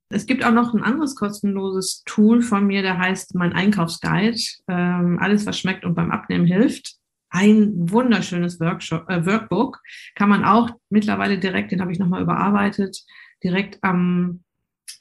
Es 0.09 0.27
gibt 0.27 0.45
auch 0.45 0.51
noch 0.51 0.75
ein 0.75 0.83
anderes 0.83 1.15
kostenloses 1.15 2.03
Tool 2.05 2.43
von 2.43 2.67
mir, 2.67 2.83
der 2.83 2.99
heißt 2.99 3.37
mein 3.37 3.53
Einkaufsguide. 3.53 4.37
Ähm, 4.67 5.21
alles, 5.21 5.47
was 5.47 5.57
schmeckt 5.57 5.85
und 5.85 5.95
beim 5.95 6.11
Abnehmen 6.11 6.47
hilft. 6.47 6.97
Ein 7.31 7.71
wunderschönes 7.88 8.59
Workshop, 8.59 9.09
äh, 9.09 9.25
Workbook 9.25 9.81
kann 10.17 10.29
man 10.29 10.45
auch 10.45 10.71
mittlerweile 10.91 11.38
direkt, 11.38 11.71
den 11.71 11.81
habe 11.81 11.93
ich 11.93 12.01
nochmal 12.01 12.23
überarbeitet, 12.23 13.05
direkt 13.45 13.79
am 13.85 14.43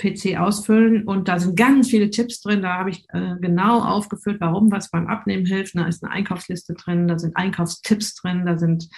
PC 0.02 0.38
ausfüllen 0.40 1.04
und 1.04 1.28
da 1.28 1.40
sind 1.40 1.56
ganz 1.56 1.90
viele 1.90 2.10
Tipps 2.10 2.42
drin. 2.42 2.62
Da 2.62 2.80
habe 2.80 2.90
ich 2.90 3.06
äh, 3.10 3.36
genau 3.40 3.82
aufgeführt, 3.82 4.42
warum 4.42 4.72
was 4.72 4.90
beim 4.90 5.08
Abnehmen 5.08 5.46
hilft. 5.46 5.76
Da 5.76 5.86
ist 5.86 6.04
eine 6.04 6.12
Einkaufsliste 6.12 6.74
drin, 6.74 7.08
da 7.08 7.20
sind 7.20 7.38
Einkaufstipps 7.38 8.16
drin, 8.16 8.46
da 8.46 8.58
sind 8.58 8.90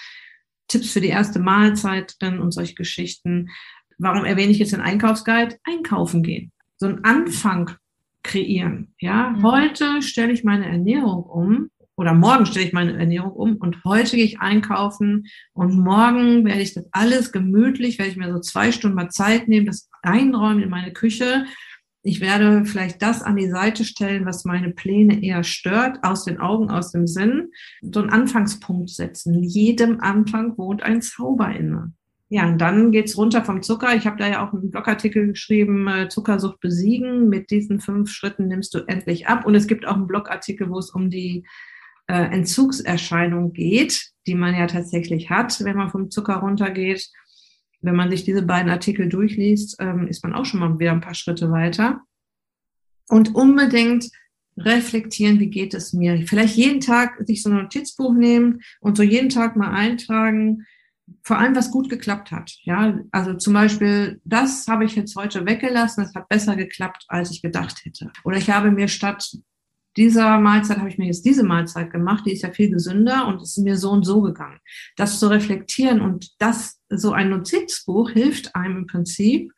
Tipps 0.68 0.92
für 0.92 1.02
die 1.02 1.10
erste 1.10 1.40
Mahlzeit 1.40 2.16
drin 2.20 2.40
und 2.40 2.52
solche 2.52 2.76
Geschichten. 2.76 3.50
Warum 3.98 4.24
erwähne 4.26 4.52
ich 4.52 4.60
jetzt 4.60 4.74
den 4.74 4.82
Einkaufsguide? 4.82 5.58
Einkaufen 5.64 6.24
gehen. 6.24 6.52
So 6.78 6.88
ein 6.88 7.04
Anfang 7.04 7.72
kreieren. 8.24 8.94
Ja, 9.00 9.32
mhm. 9.32 9.44
heute 9.44 10.02
stelle 10.02 10.32
ich 10.32 10.44
meine 10.44 10.66
Ernährung 10.68 11.24
um 11.24 11.70
oder 11.96 12.14
morgen 12.14 12.46
stelle 12.46 12.66
ich 12.66 12.74
meine 12.74 12.98
Ernährung 12.98 13.32
um 13.32 13.56
und 13.58 13.84
heute 13.84 14.16
gehe 14.16 14.26
ich 14.26 14.40
einkaufen 14.40 15.28
und 15.54 15.78
morgen 15.78 16.46
werde 16.46 16.62
ich 16.62 16.74
das 16.74 16.86
alles 16.92 17.32
gemütlich, 17.32 18.00
werde 18.00 18.12
ich 18.12 18.18
mir 18.18 18.32
so 18.32 18.40
zwei 18.40 18.72
Stunden 18.72 18.96
mal 18.96 19.10
Zeit 19.10 19.48
nehmen, 19.48 19.68
das 19.68 19.90
einräumen 20.02 20.64
in 20.64 20.70
meine 20.70 20.94
Küche. 20.94 21.46
Ich 22.06 22.20
werde 22.20 22.66
vielleicht 22.66 23.02
das 23.02 23.22
an 23.22 23.38
die 23.38 23.50
Seite 23.50 23.86
stellen, 23.86 24.26
was 24.26 24.44
meine 24.44 24.72
Pläne 24.72 25.24
eher 25.24 25.44
stört, 25.44 26.04
aus 26.04 26.26
den 26.26 26.40
Augen, 26.40 26.70
aus 26.70 26.92
dem 26.92 27.08
Sinn. 27.08 27.52
So 27.82 28.02
einen 28.02 28.10
Anfangspunkt 28.10 28.90
setzen. 28.90 29.42
Jedem 29.42 30.02
Anfang 30.02 30.58
wohnt 30.58 30.84
ein 30.84 31.02
Zauber 31.02 31.56
inne. 31.56 31.94
Ja, 32.28 32.48
und 32.48 32.58
dann 32.58 32.92
geht's 32.92 33.16
runter 33.16 33.46
vom 33.46 33.62
Zucker. 33.62 33.96
Ich 33.96 34.06
habe 34.06 34.18
da 34.18 34.28
ja 34.28 34.46
auch 34.46 34.52
einen 34.52 34.72
Blogartikel 34.72 35.28
geschrieben, 35.28 35.88
äh, 35.88 36.10
Zuckersucht 36.10 36.60
besiegen. 36.60 37.30
Mit 37.30 37.52
diesen 37.52 37.80
fünf 37.80 38.10
Schritten 38.10 38.48
nimmst 38.48 38.74
du 38.74 38.80
endlich 38.80 39.28
ab. 39.28 39.46
Und 39.46 39.56
es 39.56 39.68
gibt 39.68 39.86
auch 39.86 39.96
einen 39.96 40.08
Blogartikel, 40.08 40.70
wo 40.70 40.80
es 40.80 40.90
um 40.90 41.10
die 41.10 41.46
äh, 42.08 42.14
Entzugserscheinung 42.14 43.54
geht, 43.54 44.12
die 44.28 44.36
man 44.36 44.56
ja 44.56 44.68
tatsächlich 44.68 45.30
hat, 45.30 45.64
wenn 45.64 45.78
man 45.78 45.90
vom 45.90 46.10
Zucker 46.10 46.36
runtergeht. 46.38 47.10
Wenn 47.82 47.96
man 47.96 48.10
sich 48.10 48.24
diese 48.24 48.44
beiden 48.44 48.72
Artikel 48.72 49.10
durchliest, 49.10 49.78
ähm, 49.80 50.08
ist 50.08 50.24
man 50.24 50.34
auch 50.34 50.46
schon 50.46 50.60
mal 50.60 50.80
wieder 50.80 50.92
ein 50.92 51.02
paar 51.02 51.16
Schritte 51.16 51.52
weiter. 51.52 52.02
Und 53.10 53.36
unbedingt 53.36 54.10
reflektieren, 54.58 55.40
wie 55.40 55.50
geht 55.50 55.74
es 55.74 55.94
mir. 55.94 56.26
Vielleicht 56.28 56.56
jeden 56.56 56.80
Tag 56.80 57.18
sich 57.26 57.42
so 57.42 57.50
ein 57.50 57.56
Notizbuch 57.56 58.14
nehmen 58.14 58.62
und 58.80 58.98
so 58.98 59.04
jeden 59.04 59.30
Tag 59.30 59.56
mal 59.56 59.72
eintragen, 59.72 60.66
vor 61.22 61.38
allem 61.38 61.56
was 61.56 61.72
gut 61.72 61.90
geklappt 61.90 62.32
hat. 62.32 62.54
Ja, 62.64 63.00
also 63.12 63.34
zum 63.34 63.54
Beispiel, 63.54 64.22
das 64.24 64.68
habe 64.68 64.86
ich 64.86 64.96
jetzt 64.96 65.16
heute 65.16 65.46
weggelassen, 65.46 66.04
das 66.04 66.16
hat 66.16 66.30
besser 66.30 66.56
geklappt, 66.56 67.06
als 67.08 67.32
ich 67.32 67.42
gedacht 67.42 67.84
hätte. 67.84 68.12
Oder 68.24 68.38
ich 68.38 68.50
habe 68.50 68.72
mir 68.72 68.88
statt 68.88 69.38
dieser 69.98 70.40
Mahlzeit 70.40 70.78
habe 70.78 70.90
ich 70.90 70.98
mir 70.98 71.06
jetzt 71.06 71.26
diese 71.26 71.44
Mahlzeit 71.44 71.92
gemacht, 71.92 72.26
die 72.26 72.34
ist 72.34 72.42
ja 72.42 72.52
viel 72.52 72.70
gesünder 72.70 73.28
und 73.28 73.42
es 73.42 73.58
ist 73.58 73.64
mir 73.64 73.78
so 73.78 73.92
und 73.92 74.04
so 74.04 74.22
gegangen. 74.22 74.60
Das 74.96 75.20
zu 75.20 75.28
reflektieren 75.28 76.02
und 76.02 76.30
das, 76.40 76.82
so 76.90 77.12
ein 77.12 77.30
Notizbuch 77.30 78.10
hilft 78.10 78.56
einem 78.56 78.78
im 78.78 78.88
Prinzip, 78.88 79.52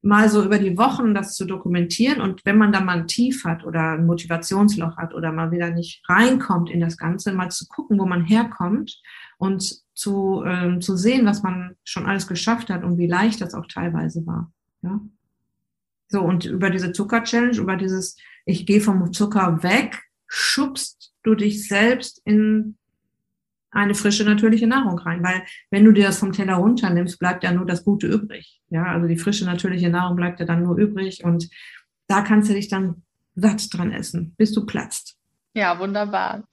mal 0.00 0.28
so 0.28 0.44
über 0.44 0.58
die 0.58 0.78
Wochen 0.78 1.12
das 1.12 1.34
zu 1.34 1.44
dokumentieren 1.44 2.20
und 2.20 2.44
wenn 2.44 2.56
man 2.56 2.72
da 2.72 2.80
mal 2.80 2.98
ein 2.98 3.06
Tief 3.08 3.44
hat 3.44 3.64
oder 3.64 3.94
ein 3.94 4.06
Motivationsloch 4.06 4.96
hat 4.96 5.12
oder 5.12 5.32
mal 5.32 5.50
wieder 5.50 5.70
nicht 5.70 6.02
reinkommt 6.08 6.70
in 6.70 6.80
das 6.80 6.96
Ganze, 6.96 7.32
mal 7.32 7.50
zu 7.50 7.66
gucken, 7.66 7.98
wo 7.98 8.06
man 8.06 8.24
herkommt 8.24 9.00
und 9.38 9.82
zu, 9.94 10.44
ähm, 10.46 10.80
zu 10.80 10.96
sehen, 10.96 11.26
was 11.26 11.42
man 11.42 11.74
schon 11.82 12.06
alles 12.06 12.28
geschafft 12.28 12.70
hat 12.70 12.84
und 12.84 12.96
wie 12.96 13.08
leicht 13.08 13.40
das 13.40 13.54
auch 13.54 13.66
teilweise 13.66 14.24
war. 14.24 14.52
Ja. 14.82 15.00
So, 16.06 16.22
und 16.22 16.46
über 16.46 16.70
diese 16.70 16.92
Zucker-Challenge, 16.92 17.58
über 17.58 17.76
dieses, 17.76 18.16
ich 18.48 18.64
gehe 18.64 18.80
vom 18.80 19.12
Zucker 19.12 19.62
weg, 19.62 20.02
schubst 20.26 21.12
du 21.22 21.34
dich 21.34 21.68
selbst 21.68 22.22
in 22.24 22.78
eine 23.70 23.94
frische, 23.94 24.24
natürliche 24.24 24.66
Nahrung 24.66 24.98
rein. 24.98 25.22
Weil 25.22 25.42
wenn 25.70 25.84
du 25.84 25.92
dir 25.92 26.06
das 26.06 26.18
vom 26.18 26.32
Teller 26.32 26.54
runternimmst, 26.54 27.18
bleibt 27.18 27.44
ja 27.44 27.52
nur 27.52 27.66
das 27.66 27.84
Gute 27.84 28.06
übrig. 28.06 28.62
Ja, 28.70 28.86
also 28.86 29.06
die 29.06 29.18
frische, 29.18 29.44
natürliche 29.44 29.90
Nahrung 29.90 30.16
bleibt 30.16 30.40
ja 30.40 30.46
dann 30.46 30.62
nur 30.62 30.78
übrig 30.78 31.22
und 31.24 31.48
da 32.06 32.22
kannst 32.22 32.48
du 32.48 32.54
dich 32.54 32.68
dann 32.68 33.02
satt 33.34 33.68
dran 33.72 33.92
essen, 33.92 34.34
bis 34.38 34.52
du 34.52 34.64
platzt. 34.64 35.16
Ja, 35.52 35.78
wunderbar. 35.78 36.48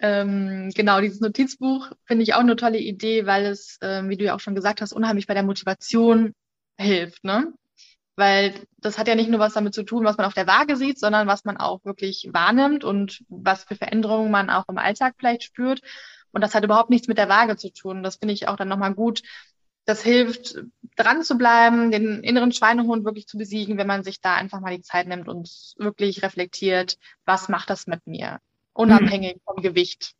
Ähm, 0.00 0.70
genau, 0.74 1.02
dieses 1.02 1.20
Notizbuch 1.20 1.90
finde 2.06 2.22
ich 2.22 2.32
auch 2.32 2.40
eine 2.40 2.56
tolle 2.56 2.78
Idee, 2.78 3.26
weil 3.26 3.44
es, 3.44 3.78
ähm, 3.82 4.08
wie 4.08 4.16
du 4.16 4.24
ja 4.24 4.34
auch 4.34 4.40
schon 4.40 4.54
gesagt 4.54 4.80
hast, 4.80 4.94
unheimlich 4.94 5.26
bei 5.26 5.34
der 5.34 5.42
Motivation 5.42 6.32
hilft. 6.78 7.24
Ne? 7.24 7.52
Weil 8.16 8.54
das 8.78 8.98
hat 8.98 9.08
ja 9.08 9.14
nicht 9.14 9.28
nur 9.28 9.40
was 9.40 9.52
damit 9.52 9.74
zu 9.74 9.82
tun, 9.82 10.04
was 10.04 10.16
man 10.16 10.26
auf 10.26 10.34
der 10.34 10.46
Waage 10.46 10.76
sieht, 10.76 10.98
sondern 10.98 11.26
was 11.26 11.44
man 11.44 11.58
auch 11.58 11.84
wirklich 11.84 12.30
wahrnimmt 12.32 12.82
und 12.82 13.24
was 13.28 13.64
für 13.64 13.76
Veränderungen 13.76 14.30
man 14.30 14.48
auch 14.50 14.64
im 14.68 14.78
Alltag 14.78 15.14
vielleicht 15.18 15.42
spürt. 15.42 15.82
Und 16.32 16.40
das 16.40 16.54
hat 16.54 16.64
überhaupt 16.64 16.90
nichts 16.90 17.08
mit 17.08 17.18
der 17.18 17.28
Waage 17.28 17.56
zu 17.56 17.72
tun. 17.72 18.02
Das 18.02 18.16
finde 18.16 18.34
ich 18.34 18.48
auch 18.48 18.56
dann 18.56 18.68
nochmal 18.68 18.94
gut. 18.94 19.22
Das 19.84 20.02
hilft, 20.02 20.56
dran 20.96 21.22
zu 21.22 21.36
bleiben, 21.36 21.90
den 21.90 22.24
inneren 22.24 22.52
Schweinehund 22.52 23.04
wirklich 23.04 23.26
zu 23.26 23.38
besiegen, 23.38 23.78
wenn 23.78 23.86
man 23.86 24.02
sich 24.02 24.20
da 24.20 24.34
einfach 24.34 24.60
mal 24.60 24.76
die 24.76 24.82
Zeit 24.82 25.06
nimmt 25.06 25.28
und 25.28 25.48
wirklich 25.78 26.22
reflektiert, 26.22 26.98
was 27.24 27.48
macht 27.48 27.70
das 27.70 27.86
mit 27.86 28.06
mir? 28.06 28.40
Unabhängig 28.72 29.34
hm. 29.34 29.40
vom 29.44 29.62
Gewicht. 29.62 30.14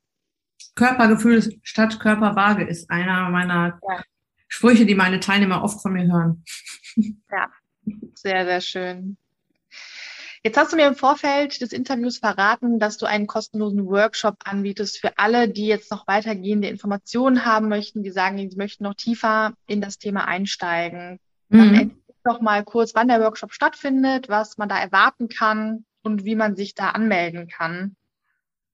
Körpergefühl 0.74 1.58
statt 1.62 1.98
Körperwaage 1.98 2.64
ist 2.64 2.90
einer 2.90 3.28
meiner 3.30 3.78
ja. 3.86 4.02
Sprüche, 4.48 4.86
die 4.86 4.94
meine 4.94 5.20
Teilnehmer 5.20 5.62
oft 5.62 5.82
von 5.82 5.92
mir 5.92 6.06
hören. 6.06 6.44
Ja, 7.30 7.50
sehr, 8.14 8.44
sehr 8.44 8.60
schön. 8.60 9.16
Jetzt 10.42 10.56
hast 10.56 10.72
du 10.72 10.76
mir 10.76 10.86
im 10.86 10.94
Vorfeld 10.94 11.60
des 11.60 11.72
Interviews 11.72 12.18
verraten, 12.18 12.78
dass 12.78 12.98
du 12.98 13.06
einen 13.06 13.26
kostenlosen 13.26 13.86
Workshop 13.86 14.36
anbietest 14.44 15.00
für 15.00 15.18
alle, 15.18 15.48
die 15.48 15.66
jetzt 15.66 15.90
noch 15.90 16.06
weitergehende 16.06 16.68
Informationen 16.68 17.44
haben 17.44 17.68
möchten, 17.68 18.04
die 18.04 18.12
sagen, 18.12 18.38
sie 18.48 18.56
möchten 18.56 18.84
noch 18.84 18.94
tiefer 18.94 19.54
in 19.66 19.80
das 19.80 19.98
Thema 19.98 20.28
einsteigen. 20.28 21.18
Mhm. 21.48 21.58
Dann 21.58 21.90
doch 22.24 22.40
mal 22.40 22.64
kurz, 22.64 22.94
wann 22.94 23.08
der 23.08 23.20
Workshop 23.20 23.52
stattfindet, 23.52 24.28
was 24.28 24.58
man 24.58 24.68
da 24.68 24.78
erwarten 24.78 25.28
kann 25.28 25.84
und 26.02 26.24
wie 26.24 26.34
man 26.34 26.56
sich 26.56 26.74
da 26.74 26.90
anmelden 26.90 27.48
kann. 27.48 27.96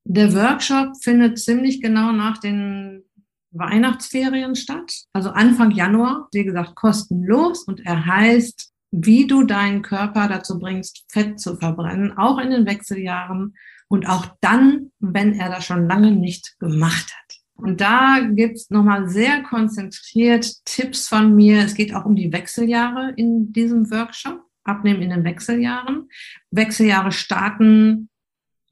Der 0.05 0.35
Workshop 0.35 0.96
findet 1.01 1.38
ziemlich 1.38 1.81
genau 1.81 2.12
nach 2.12 2.38
den 2.38 3.05
Weihnachtsferien 3.51 4.57
statt, 4.57 5.05
also 5.12 5.31
Anfang 5.31 5.70
Januar, 5.70 6.29
wie 6.33 6.44
gesagt, 6.44 6.75
kostenlos 6.75 7.64
und 7.64 7.81
er 7.85 8.07
heißt 8.07 8.71
wie 8.92 9.26
du 9.26 9.42
deinen 9.42 9.83
Körper 9.83 10.28
dazu 10.28 10.59
bringst, 10.59 11.05
Fett 11.09 11.40
zu 11.40 11.57
verbrennen, 11.57 12.16
auch 12.16 12.38
in 12.38 12.50
den 12.50 12.66
Wechseljahren 12.66 13.57
und 13.88 14.09
auch 14.09 14.26
dann, 14.40 14.92
wenn 15.00 15.35
er 15.35 15.48
das 15.48 15.64
schon 15.64 15.88
lange 15.88 16.12
nicht 16.12 16.57
gemacht 16.61 17.12
hat. 17.12 17.37
Und 17.55 17.81
da 17.81 18.20
gibt's 18.20 18.70
nochmal 18.70 19.09
sehr 19.09 19.42
konzentriert 19.42 20.64
Tipps 20.64 21.09
von 21.09 21.35
mir. 21.35 21.64
Es 21.64 21.74
geht 21.74 21.94
auch 21.94 22.05
um 22.05 22.16
die 22.16 22.33
Wechseljahre 22.33 23.12
in 23.16 23.52
diesem 23.52 23.90
Workshop. 23.90 24.40
Abnehmen 24.64 25.02
in 25.02 25.11
den 25.11 25.24
Wechseljahren. 25.24 26.09
Wechseljahre 26.50 27.12
starten 27.12 28.09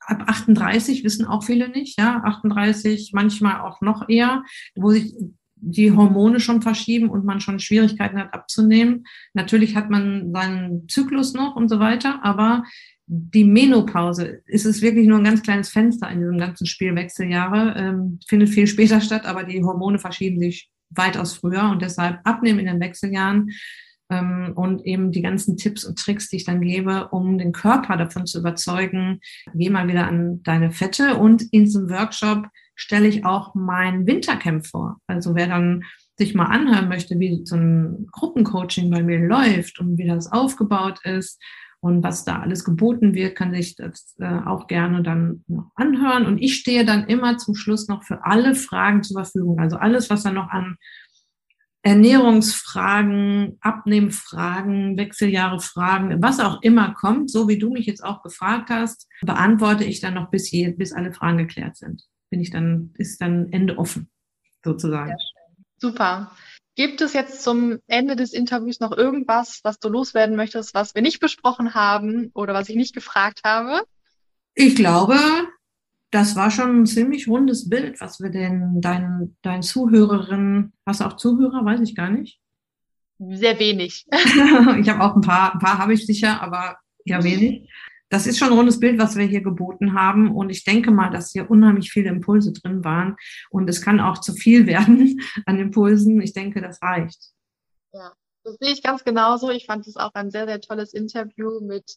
ab 0.00 0.24
38, 0.26 1.04
wissen 1.04 1.26
auch 1.26 1.44
viele 1.44 1.68
nicht, 1.68 1.98
ja, 1.98 2.22
38, 2.24 3.12
manchmal 3.12 3.60
auch 3.60 3.80
noch 3.80 4.08
eher, 4.08 4.42
wo 4.74 4.90
sich 4.90 5.14
die 5.62 5.92
Hormone 5.92 6.40
schon 6.40 6.62
verschieben 6.62 7.10
und 7.10 7.24
man 7.24 7.40
schon 7.40 7.58
Schwierigkeiten 7.58 8.18
hat 8.18 8.32
abzunehmen. 8.34 9.04
Natürlich 9.34 9.76
hat 9.76 9.90
man 9.90 10.32
seinen 10.32 10.88
Zyklus 10.88 11.34
noch 11.34 11.56
und 11.56 11.68
so 11.68 11.78
weiter, 11.78 12.20
aber 12.22 12.64
die 13.06 13.44
Menopause 13.44 14.42
ist 14.46 14.66
es 14.66 14.82
wirklich 14.82 15.08
nur 15.08 15.18
ein 15.18 15.24
ganz 15.24 15.42
kleines 15.42 15.70
Fenster 15.70 16.08
in 16.10 16.20
diesem 16.20 16.38
ganzen 16.38 16.66
Spiel 16.66 16.94
Wechseljahre, 16.94 17.74
ähm, 17.76 18.20
findet 18.28 18.50
viel 18.50 18.66
später 18.66 19.00
statt, 19.00 19.26
aber 19.26 19.42
die 19.42 19.62
Hormone 19.62 19.98
verschieben 19.98 20.40
sich 20.40 20.70
weitaus 20.90 21.34
früher 21.34 21.70
und 21.70 21.82
deshalb 21.82 22.20
abnehmen 22.24 22.60
in 22.60 22.66
den 22.66 22.80
Wechseljahren 22.80 23.50
ähm, 24.10 24.52
und 24.54 24.84
eben 24.84 25.12
die 25.12 25.22
ganzen 25.22 25.56
Tipps 25.56 25.84
und 25.84 25.98
Tricks, 25.98 26.28
die 26.28 26.36
ich 26.36 26.44
dann 26.44 26.60
gebe, 26.60 27.08
um 27.08 27.38
den 27.38 27.52
Körper 27.52 27.96
davon 27.96 28.26
zu 28.26 28.38
überzeugen, 28.40 29.20
geh 29.54 29.70
mal 29.70 29.88
wieder 29.88 30.06
an 30.06 30.42
deine 30.42 30.70
Fette 30.70 31.16
und 31.16 31.42
in 31.52 31.64
diesem 31.64 31.90
Workshop 31.90 32.46
stelle 32.80 33.08
ich 33.08 33.24
auch 33.24 33.54
mein 33.54 34.06
Wintercamp 34.06 34.66
vor. 34.66 34.96
Also 35.06 35.34
wer 35.34 35.46
dann 35.48 35.84
sich 36.16 36.34
mal 36.34 36.46
anhören 36.46 36.88
möchte, 36.88 37.18
wie 37.18 37.42
so 37.44 37.56
ein 37.56 38.06
Gruppencoaching 38.10 38.90
bei 38.90 39.02
mir 39.02 39.20
läuft 39.20 39.78
und 39.78 39.98
wie 39.98 40.06
das 40.06 40.32
aufgebaut 40.32 41.00
ist 41.04 41.40
und 41.80 42.02
was 42.02 42.24
da 42.24 42.40
alles 42.40 42.64
geboten 42.64 43.14
wird, 43.14 43.36
kann 43.36 43.54
sich 43.54 43.76
das 43.76 44.14
äh, 44.18 44.40
auch 44.46 44.66
gerne 44.66 45.02
dann 45.02 45.44
noch 45.46 45.70
anhören. 45.74 46.26
Und 46.26 46.38
ich 46.38 46.56
stehe 46.56 46.84
dann 46.84 47.06
immer 47.06 47.36
zum 47.36 47.54
Schluss 47.54 47.88
noch 47.88 48.02
für 48.02 48.24
alle 48.24 48.54
Fragen 48.54 49.02
zur 49.02 49.22
Verfügung. 49.22 49.58
Also 49.60 49.76
alles, 49.76 50.08
was 50.08 50.22
dann 50.22 50.34
noch 50.34 50.48
an 50.48 50.76
Ernährungsfragen, 51.82 53.58
Abnehmfragen, 53.60 54.96
Wechseljahrefragen, 54.98 56.22
was 56.22 56.40
auch 56.40 56.60
immer 56.62 56.94
kommt, 56.94 57.30
so 57.30 57.48
wie 57.48 57.58
du 57.58 57.70
mich 57.70 57.86
jetzt 57.86 58.04
auch 58.04 58.22
gefragt 58.22 58.68
hast, 58.70 59.06
beantworte 59.22 59.84
ich 59.84 60.00
dann 60.00 60.14
noch 60.14 60.30
bis, 60.30 60.46
hier, 60.46 60.76
bis 60.76 60.92
alle 60.92 61.12
Fragen 61.12 61.38
geklärt 61.38 61.76
sind 61.76 62.02
bin 62.30 62.40
ich 62.40 62.50
dann, 62.50 62.94
ist 62.96 63.20
dann 63.20 63.52
Ende 63.52 63.78
offen, 63.78 64.08
sozusagen. 64.64 65.14
Super. 65.78 66.30
Gibt 66.76 67.00
es 67.00 67.12
jetzt 67.12 67.42
zum 67.42 67.78
Ende 67.88 68.16
des 68.16 68.32
Interviews 68.32 68.80
noch 68.80 68.96
irgendwas, 68.96 69.60
was 69.64 69.78
du 69.78 69.88
loswerden 69.88 70.36
möchtest, 70.36 70.72
was 70.72 70.94
wir 70.94 71.02
nicht 71.02 71.20
besprochen 71.20 71.74
haben 71.74 72.30
oder 72.32 72.54
was 72.54 72.68
ich 72.68 72.76
nicht 72.76 72.94
gefragt 72.94 73.40
habe? 73.44 73.82
Ich 74.54 74.76
glaube, 74.76 75.18
das 76.10 76.36
war 76.36 76.50
schon 76.50 76.82
ein 76.82 76.86
ziemlich 76.86 77.28
rundes 77.28 77.68
Bild, 77.68 78.00
was 78.00 78.20
wir 78.20 78.30
den 78.30 78.80
deinen, 78.80 79.36
deinen 79.42 79.62
Zuhörerinnen, 79.62 80.72
hast 80.86 81.00
du 81.00 81.04
auch 81.04 81.16
Zuhörer, 81.16 81.64
weiß 81.64 81.80
ich 81.80 81.94
gar 81.94 82.10
nicht. 82.10 82.40
sehr 83.18 83.58
wenig. 83.58 84.06
ich 84.12 84.88
habe 84.88 85.02
auch 85.02 85.14
ein 85.14 85.22
paar, 85.22 85.54
ein 85.54 85.58
paar 85.58 85.78
habe 85.78 85.94
ich 85.94 86.06
sicher, 86.06 86.40
aber 86.40 86.76
ja 87.04 87.22
wenig. 87.22 87.68
Das 88.10 88.26
ist 88.26 88.38
schon 88.38 88.48
ein 88.48 88.58
rundes 88.58 88.80
Bild, 88.80 88.98
was 88.98 89.16
wir 89.16 89.24
hier 89.24 89.40
geboten 89.40 89.94
haben. 89.94 90.34
Und 90.34 90.50
ich 90.50 90.64
denke 90.64 90.90
mal, 90.90 91.10
dass 91.10 91.30
hier 91.30 91.48
unheimlich 91.48 91.90
viele 91.90 92.10
Impulse 92.10 92.52
drin 92.52 92.84
waren. 92.84 93.16
Und 93.50 93.70
es 93.70 93.80
kann 93.80 94.00
auch 94.00 94.18
zu 94.18 94.34
viel 94.34 94.66
werden 94.66 95.20
an 95.46 95.58
Impulsen. 95.58 96.20
Ich 96.20 96.32
denke, 96.32 96.60
das 96.60 96.82
reicht. 96.82 97.30
Ja, 97.92 98.12
das 98.44 98.56
sehe 98.60 98.72
ich 98.72 98.82
ganz 98.82 99.04
genauso. 99.04 99.50
Ich 99.50 99.66
fand 99.66 99.86
es 99.86 99.96
auch 99.96 100.12
ein 100.14 100.30
sehr, 100.30 100.46
sehr 100.46 100.60
tolles 100.60 100.92
Interview 100.92 101.60
mit 101.60 101.96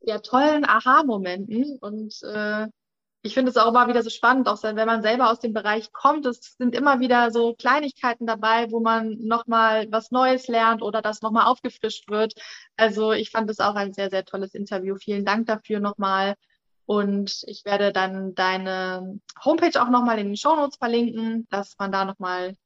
ja, 0.00 0.18
tollen 0.18 0.64
Aha-Momenten. 0.64 1.78
Und 1.80 2.14
äh, 2.22 2.66
ich 3.22 3.34
finde 3.34 3.50
es 3.50 3.56
auch 3.58 3.68
immer 3.68 3.86
wieder 3.88 4.02
so 4.02 4.10
spannend, 4.10 4.48
auch 4.48 4.62
wenn 4.62 4.74
man 4.86 5.02
selber 5.02 5.30
aus 5.30 5.40
dem 5.40 5.52
Bereich 5.52 5.92
kommt. 5.92 6.24
Es 6.24 6.56
sind 6.56 6.74
immer 6.74 7.00
wieder 7.00 7.30
so 7.30 7.54
Kleinigkeiten 7.54 8.26
dabei, 8.26 8.70
wo 8.70 8.80
man 8.80 9.18
nochmal 9.20 9.86
was 9.90 10.10
Neues 10.10 10.48
lernt 10.48 10.82
oder 10.82 11.02
das 11.02 11.20
nochmal 11.20 11.46
aufgefrischt 11.46 12.08
wird. 12.08 12.34
Also 12.76 13.12
ich 13.12 13.30
fand 13.30 13.50
es 13.50 13.60
auch 13.60 13.74
ein 13.74 13.92
sehr, 13.92 14.08
sehr 14.10 14.24
tolles 14.24 14.54
Interview. 14.54 14.96
Vielen 14.96 15.26
Dank 15.26 15.46
dafür 15.46 15.80
nochmal. 15.80 16.34
Und 16.86 17.44
ich 17.46 17.64
werde 17.64 17.92
dann 17.92 18.34
deine 18.34 19.20
Homepage 19.44 19.80
auch 19.80 19.90
nochmal 19.90 20.18
in 20.18 20.28
den 20.28 20.36
Show 20.36 20.56
Notes 20.56 20.76
verlinken, 20.76 21.46
dass 21.50 21.76
man 21.78 21.92
da 21.92 22.04
nochmal 22.04 22.56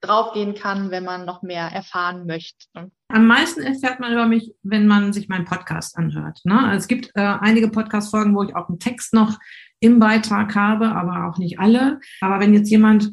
draufgehen 0.00 0.54
kann, 0.54 0.90
wenn 0.90 1.04
man 1.04 1.24
noch 1.24 1.42
mehr 1.42 1.66
erfahren 1.66 2.26
möchte. 2.26 2.66
Am 3.08 3.26
meisten 3.26 3.60
erfährt 3.60 4.00
man 4.00 4.12
über 4.12 4.26
mich, 4.26 4.52
wenn 4.62 4.86
man 4.86 5.12
sich 5.12 5.28
meinen 5.28 5.44
Podcast 5.44 5.96
anhört. 5.96 6.40
Ne? 6.44 6.58
Also 6.58 6.78
es 6.78 6.88
gibt 6.88 7.10
äh, 7.14 7.20
einige 7.20 7.68
Podcast-Folgen, 7.68 8.34
wo 8.34 8.42
ich 8.42 8.54
auch 8.56 8.68
einen 8.68 8.78
Text 8.78 9.12
noch 9.12 9.38
im 9.80 9.98
Beitrag 9.98 10.54
habe, 10.54 10.92
aber 10.92 11.28
auch 11.28 11.38
nicht 11.38 11.58
alle. 11.58 12.00
Aber 12.20 12.40
wenn 12.40 12.54
jetzt 12.54 12.70
jemand 12.70 13.12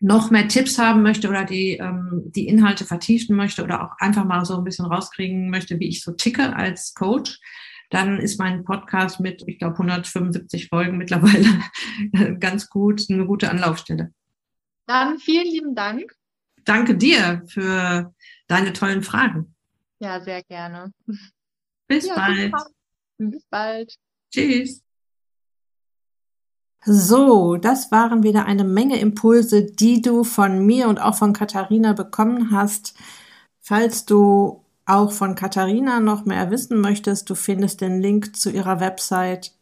noch 0.00 0.30
mehr 0.30 0.48
Tipps 0.48 0.78
haben 0.78 1.02
möchte 1.02 1.28
oder 1.28 1.44
die, 1.44 1.74
ähm, 1.74 2.24
die 2.26 2.48
Inhalte 2.48 2.84
vertiefen 2.84 3.36
möchte 3.36 3.62
oder 3.62 3.84
auch 3.84 3.96
einfach 3.98 4.24
mal 4.24 4.44
so 4.44 4.56
ein 4.56 4.64
bisschen 4.64 4.86
rauskriegen 4.86 5.48
möchte, 5.48 5.78
wie 5.78 5.88
ich 5.88 6.02
so 6.02 6.12
ticke 6.12 6.54
als 6.56 6.94
Coach, 6.94 7.40
dann 7.90 8.18
ist 8.18 8.38
mein 8.38 8.64
Podcast 8.64 9.20
mit, 9.20 9.44
ich 9.46 9.58
glaube, 9.58 9.74
175 9.74 10.68
Folgen 10.68 10.98
mittlerweile 10.98 11.46
ganz 12.40 12.68
gut, 12.68 13.04
eine 13.10 13.26
gute 13.26 13.50
Anlaufstelle. 13.50 14.12
Dann 14.92 15.18
vielen 15.18 15.46
lieben 15.46 15.74
Dank. 15.74 16.12
Danke 16.66 16.94
dir 16.94 17.42
für 17.46 18.12
deine 18.46 18.74
tollen 18.74 19.02
Fragen. 19.02 19.54
Ja, 20.00 20.20
sehr 20.20 20.42
gerne. 20.42 20.92
Bis 21.88 22.08
ja, 22.08 22.14
bald. 22.14 22.52
Bis 23.16 23.42
bald. 23.48 23.94
Tschüss. 24.30 24.82
So, 26.84 27.56
das 27.56 27.90
waren 27.90 28.22
wieder 28.22 28.44
eine 28.44 28.64
Menge 28.64 29.00
Impulse, 29.00 29.64
die 29.64 30.02
du 30.02 30.24
von 30.24 30.66
mir 30.66 30.88
und 30.88 31.00
auch 31.00 31.14
von 31.14 31.32
Katharina 31.32 31.94
bekommen 31.94 32.50
hast. 32.50 32.94
Falls 33.60 34.04
du 34.04 34.62
auch 34.84 35.10
von 35.10 35.36
Katharina 35.36 36.00
noch 36.00 36.26
mehr 36.26 36.50
wissen 36.50 36.82
möchtest, 36.82 37.30
du 37.30 37.34
findest 37.34 37.80
den 37.80 38.02
Link 38.02 38.36
zu 38.36 38.50
ihrer 38.50 38.78
Website 38.78 39.54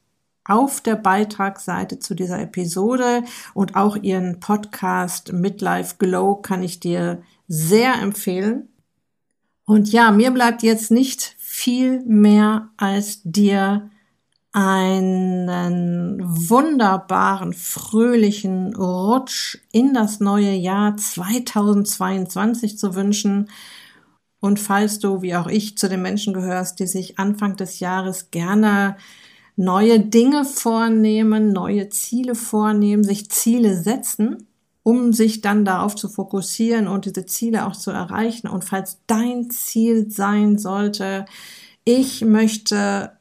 auf 0.45 0.81
der 0.81 0.97
Beitragsseite 0.97 1.99
zu 1.99 2.15
dieser 2.15 2.41
Episode 2.41 3.23
und 3.55 3.77
auch 3.77 3.97
ihren 3.97 4.41
Podcast 4.41 5.33
Midlife 5.33 5.97
Glow 5.99 6.37
kann 6.37 6.63
ich 6.63 6.81
dir 6.81 7.23
sehr 7.47 7.95
empfehlen. 7.95 8.69
Und 9.65 9.93
ja, 9.93 10.11
mir 10.11 10.31
bleibt 10.31 10.63
jetzt 10.63 10.91
nicht 10.91 11.37
viel 11.39 12.03
mehr 12.05 12.71
als 12.77 13.21
dir 13.23 13.91
einen 14.53 16.21
wunderbaren, 16.21 17.53
fröhlichen 17.53 18.75
Rutsch 18.75 19.59
in 19.71 19.95
das 19.95 20.19
neue 20.19 20.55
Jahr 20.55 20.97
2022 20.97 22.77
zu 22.79 22.97
wünschen. 22.97 23.49
Und 24.41 24.59
falls 24.59 24.99
du, 24.99 25.23
wie 25.23 25.37
auch 25.37 25.47
ich, 25.47 25.79
zu 25.79 25.89
den 25.89 26.03
Menschen 26.03 26.35
gehörst, 26.35 26.81
die 26.81 26.87
sich 26.87 27.19
Anfang 27.19 27.57
des 27.57 27.79
Jahres 27.79 28.33
gerne 28.33 28.97
neue 29.61 30.01
Dinge 30.01 30.47
vornehmen, 30.47 31.53
neue 31.53 31.91
Ziele 31.91 32.35
vornehmen, 32.35 33.05
sich 33.05 33.31
Ziele 33.31 33.77
setzen, 33.77 34.49
um 34.83 35.13
sich 35.13 35.43
dann 35.43 35.67
darauf 35.67 35.95
zu 35.95 36.09
fokussieren 36.09 36.89
und 36.89 37.05
diese 37.05 37.27
Ziele 37.27 37.67
auch 37.67 37.77
zu 37.77 37.91
erreichen. 37.91 38.49
Und 38.49 38.65
falls 38.65 39.01
dein 39.07 39.51
Ziel 39.51 40.11
sein 40.11 40.57
sollte, 40.57 41.27
ich 41.85 42.23
möchte 42.25 43.13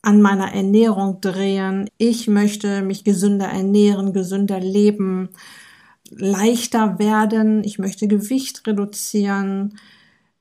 an 0.00 0.22
meiner 0.22 0.54
Ernährung 0.54 1.20
drehen, 1.20 1.90
ich 1.98 2.28
möchte 2.28 2.80
mich 2.80 3.04
gesünder 3.04 3.46
ernähren, 3.46 4.14
gesünder 4.14 4.60
leben, 4.60 5.28
leichter 6.10 6.98
werden, 6.98 7.62
ich 7.62 7.78
möchte 7.78 8.08
Gewicht 8.08 8.66
reduzieren, 8.66 9.78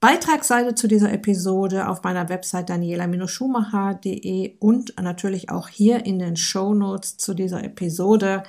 Beitragsseite 0.00 0.74
zu 0.74 0.88
dieser 0.88 1.12
Episode 1.12 1.86
auf 1.86 2.02
meiner 2.02 2.28
Website 2.28 2.68
daniela-schumacher.de 2.68 4.56
und 4.58 5.00
natürlich 5.00 5.50
auch 5.50 5.68
hier 5.68 6.04
in 6.04 6.18
den 6.18 6.34
Show 6.36 6.74
Notes 6.74 7.16
zu 7.16 7.34
dieser 7.34 7.62
Episode. 7.62 8.42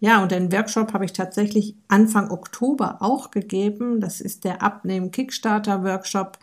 Ja, 0.00 0.22
und 0.22 0.32
den 0.32 0.50
Workshop 0.50 0.94
habe 0.94 1.04
ich 1.04 1.12
tatsächlich 1.12 1.76
Anfang 1.88 2.30
Oktober 2.30 2.96
auch 3.00 3.30
gegeben. 3.30 4.00
Das 4.00 4.20
ist 4.20 4.44
der 4.44 4.62
Abnehmen 4.62 5.10
Kickstarter 5.10 5.84
Workshop, 5.84 6.38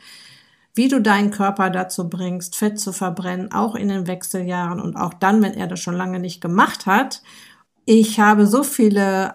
wie 0.76 0.88
du 0.88 1.02
deinen 1.02 1.32
Körper 1.32 1.72
dazu 1.72 2.08
bringst, 2.08 2.56
Fett 2.56 2.80
zu 2.80 2.94
verbrennen, 2.94 3.52
auch 3.52 3.74
in 3.74 3.90
den 3.90 4.06
Wechseljahren 4.06 4.80
und 4.80 4.96
auch 4.96 5.16
dann, 5.16 5.42
wenn 5.42 5.56
er 5.56 5.66
das 5.66 5.80
schon 5.80 5.96
lange 5.96 6.20
nicht 6.20 6.40
gemacht 6.40 6.86
hat. 6.86 7.24
Ich 7.86 8.20
habe 8.20 8.46
so 8.46 8.64
viele 8.64 9.34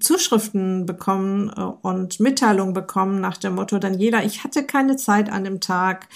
Zuschriften 0.00 0.84
bekommen 0.84 1.50
äh, 1.56 1.60
und 1.60 2.18
Mitteilungen 2.18 2.74
bekommen 2.74 3.20
nach 3.20 3.36
dem 3.36 3.54
Motto, 3.54 3.78
Daniela, 3.78 4.24
ich 4.24 4.42
hatte 4.44 4.64
keine 4.64 4.96
Zeit 4.96 5.30
an 5.30 5.44
dem 5.44 5.60
Tag 5.60 6.08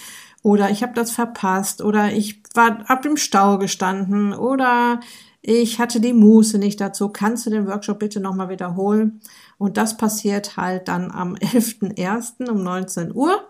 oder 0.43 0.69
ich 0.69 0.83
habe 0.83 0.93
das 0.93 1.11
verpasst 1.11 1.81
oder 1.81 2.11
ich 2.11 2.41
war 2.53 2.89
ab 2.89 3.01
dem 3.01 3.17
Stau 3.17 3.57
gestanden 3.57 4.33
oder 4.33 4.99
ich 5.47 5.77
hatte 5.77 5.99
die 5.99 6.13
Muße 6.13 6.57
nicht 6.57 6.81
dazu. 6.81 7.09
Kannst 7.09 7.45
du 7.45 7.51
den 7.51 7.67
Workshop 7.67 7.99
bitte 7.99 8.19
nochmal 8.19 8.49
wiederholen? 8.49 9.21
Und 9.59 9.77
das 9.77 9.95
passiert 9.95 10.57
halt 10.57 10.87
dann 10.87 11.11
am 11.11 11.35
11.01. 11.35 12.49
um 12.49 12.63
19 12.63 13.13
Uhr. 13.13 13.47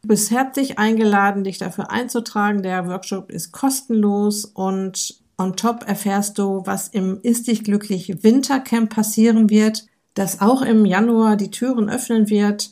Du 0.00 0.08
bist 0.08 0.30
herzlich 0.30 0.78
eingeladen, 0.78 1.44
dich 1.44 1.58
dafür 1.58 1.90
einzutragen. 1.90 2.62
Der 2.62 2.86
Workshop 2.88 3.30
ist 3.30 3.52
kostenlos 3.52 4.46
und 4.46 5.20
on 5.36 5.54
top 5.54 5.86
erfährst 5.86 6.38
du, 6.38 6.62
was 6.64 6.88
im 6.88 7.20
Ist 7.22 7.46
dich 7.46 7.62
glücklich 7.62 8.22
Wintercamp 8.22 8.94
passieren 8.94 9.50
wird, 9.50 9.84
das 10.14 10.40
auch 10.40 10.62
im 10.62 10.86
Januar 10.86 11.36
die 11.36 11.50
Türen 11.50 11.90
öffnen 11.90 12.30
wird. 12.30 12.70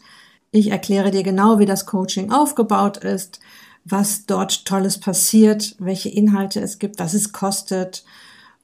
Ich 0.50 0.70
erkläre 0.70 1.10
dir 1.10 1.22
genau, 1.22 1.58
wie 1.58 1.66
das 1.66 1.84
Coaching 1.84 2.32
aufgebaut 2.32 2.98
ist, 2.98 3.40
was 3.84 4.24
dort 4.24 4.64
Tolles 4.64 4.98
passiert, 4.98 5.76
welche 5.78 6.08
Inhalte 6.08 6.60
es 6.60 6.78
gibt, 6.78 6.98
was 7.00 7.12
es 7.12 7.32
kostet 7.32 8.04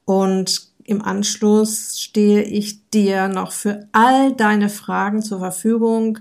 und 0.08 0.70
im 0.84 1.02
Anschluss 1.02 2.00
stehe 2.00 2.40
ich 2.40 2.88
dir 2.88 3.28
noch 3.28 3.52
für 3.52 3.88
all 3.92 4.32
deine 4.32 4.70
Fragen 4.70 5.20
zur 5.20 5.40
Verfügung. 5.40 6.20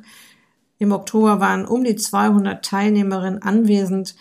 Im 0.78 0.92
Oktober 0.92 1.40
waren 1.40 1.66
um 1.66 1.86
die 1.86 1.96
200 1.96 2.66
Teilnehmerinnen 2.66 3.42
anwesend 3.42 4.18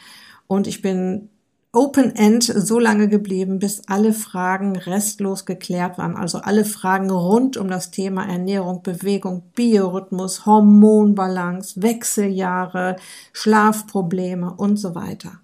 und 0.47 0.69
ich 0.69 0.83
bin 0.83 1.31
Open 1.73 2.15
End 2.15 2.45
so 2.45 2.79
lange 2.79 3.09
geblieben, 3.09 3.59
bis 3.59 3.89
alle 3.89 4.13
Fragen 4.13 4.77
restlos 4.77 5.47
geklärt 5.47 5.99
waren. 5.99 6.15
Also 6.15 6.39
alle 6.39 6.65
Fragen 6.65 7.11
rund 7.11 7.57
um 7.57 7.67
das 7.67 7.91
Thema 7.91 8.25
Ernährung, 8.25 8.85
Bewegung, 8.85 9.43
Biorhythmus, 9.57 10.47
Hormonbalance, 10.47 11.83
Wechseljahre, 11.83 12.95
Schlafprobleme 13.33 14.55
und 14.55 14.77
so 14.77 14.95
weiter. 14.95 15.41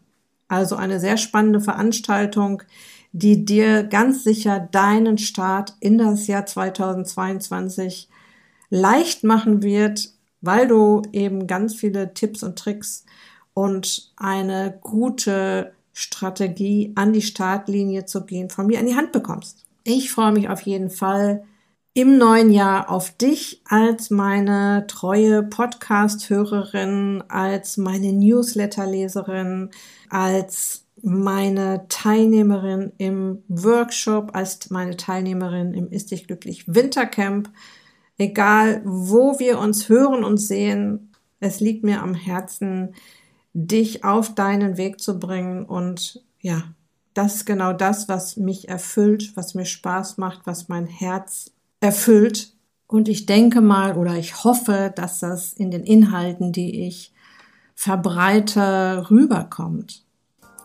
Also 0.47 0.77
eine 0.77 1.01
sehr 1.01 1.17
spannende 1.17 1.61
Veranstaltung, 1.61 2.63
die 3.13 3.45
dir 3.45 3.85
ganz 3.85 4.25
sicher 4.25 4.59
deinen 4.59 5.19
Start 5.19 5.75
in 5.81 5.99
das 5.99 6.27
Jahr 6.27 6.47
2022 6.47 8.09
leicht 8.71 9.23
machen 9.23 9.63
wird, 9.63 10.11
weil 10.41 10.67
du 10.67 11.03
eben 11.13 11.47
ganz 11.47 11.75
viele 11.75 12.15
Tipps 12.15 12.43
und 12.43 12.59
Tricks 12.59 13.05
und 13.55 14.13
eine 14.17 14.79
gute 14.81 15.73
Strategie 15.93 16.93
an 16.95 17.13
die 17.13 17.23
Startlinie 17.23 18.07
zu 18.07 18.25
gehen 18.25 18.49
von 18.49 18.67
mir 18.67 18.79
an 18.79 18.87
die 18.87 18.97
Hand 18.97 19.13
bekommst. 19.13 19.67
Ich 19.85 20.11
freue 20.11 20.33
mich 20.33 20.49
auf 20.49 20.63
jeden 20.63 20.89
Fall 20.91 21.45
im 21.95 22.17
neuen 22.17 22.51
Jahr 22.51 22.89
auf 22.89 23.11
dich 23.11 23.61
als 23.67 24.09
meine 24.09 24.87
treue 24.87 25.43
Podcast-Hörerin, 25.43 27.23
als 27.29 27.77
meine 27.77 28.15
Newsletter-Leserin, 28.15 29.71
als 30.09 30.82
meine 31.03 31.87
Teilnehmerin 31.89 32.93
im 32.97 33.43
Workshop, 33.49 34.35
als 34.35 34.71
meine 34.71 34.97
Teilnehmerin 34.97 35.75
im 35.75 35.91
Ist 35.91 36.13
dich 36.13 36.27
glücklich 36.27 36.73
Wintercamp. 36.73 37.51
Egal, 38.19 38.83
wo 38.85 39.39
wir 39.39 39.59
uns 39.59 39.89
hören 39.89 40.23
und 40.23 40.39
sehen, 40.39 41.13
es 41.41 41.61
liegt 41.61 41.83
mir 41.83 42.03
am 42.03 42.15
Herzen, 42.15 42.95
dich 43.53 44.05
auf 44.05 44.35
deinen 44.35 44.77
Weg 44.77 45.01
zu 45.01 45.19
bringen. 45.19 45.65
Und 45.65 46.23
ja, 46.41 46.63
das 47.15 47.37
ist 47.37 47.47
genau 47.47 47.73
das, 47.73 48.09
was 48.09 48.37
mich 48.37 48.69
erfüllt, 48.69 49.37
was 49.37 49.55
mir 49.55 49.67
Spaß 49.67 50.19
macht, 50.19 50.43
was 50.47 50.69
mein 50.69 50.87
Herz 50.87 51.51
erfüllt. 51.81 52.55
Und 52.87 53.09
ich 53.09 53.27
denke 53.27 53.61
mal 53.61 53.97
oder 53.97 54.17
ich 54.17 54.45
hoffe, 54.45 54.93
dass 54.95 55.19
das 55.19 55.53
in 55.53 55.71
den 55.71 55.83
Inhalten, 55.83 56.53
die 56.53 56.87
ich 56.87 57.13
verbreite, 57.75 59.11
rüberkommt. 59.11 60.05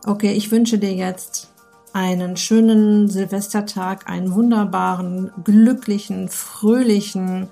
Okay, 0.07 0.31
ich 0.31 0.49
wünsche 0.51 0.79
dir 0.79 0.93
jetzt 0.93 1.49
einen 1.91 2.37
schönen 2.37 3.09
Silvestertag, 3.09 4.09
einen 4.09 4.33
wunderbaren, 4.33 5.33
glücklichen, 5.43 6.29
fröhlichen 6.29 7.49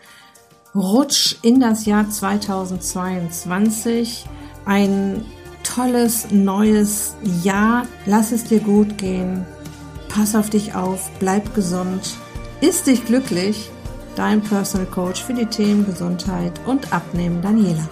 Rutsch 0.74 1.36
in 1.42 1.60
das 1.60 1.86
Jahr 1.86 2.10
2022. 2.10 4.24
Ein 4.64 5.26
tolles 5.64 6.32
neues 6.32 7.18
Jahr. 7.44 7.86
Lass 8.06 8.32
es 8.32 8.46
dir 8.46 8.62
gut 8.62 8.98
gehen. 8.98 9.46
Pass 10.08 10.34
auf 10.34 10.50
dich 10.50 10.76
auf. 10.76 11.12
Bleib 11.20 11.54
gesund. 11.56 12.16
Ist 12.62 12.88
dich 12.88 13.06
glücklich. 13.06 13.70
Dein 14.16 14.40
Personal 14.40 14.88
Coach 14.88 15.22
für 15.22 15.34
die 15.34 15.48
Themen 15.48 15.86
Gesundheit 15.86 16.54
und 16.66 16.94
Abnehmen, 16.94 17.42
Daniela. 17.42 17.90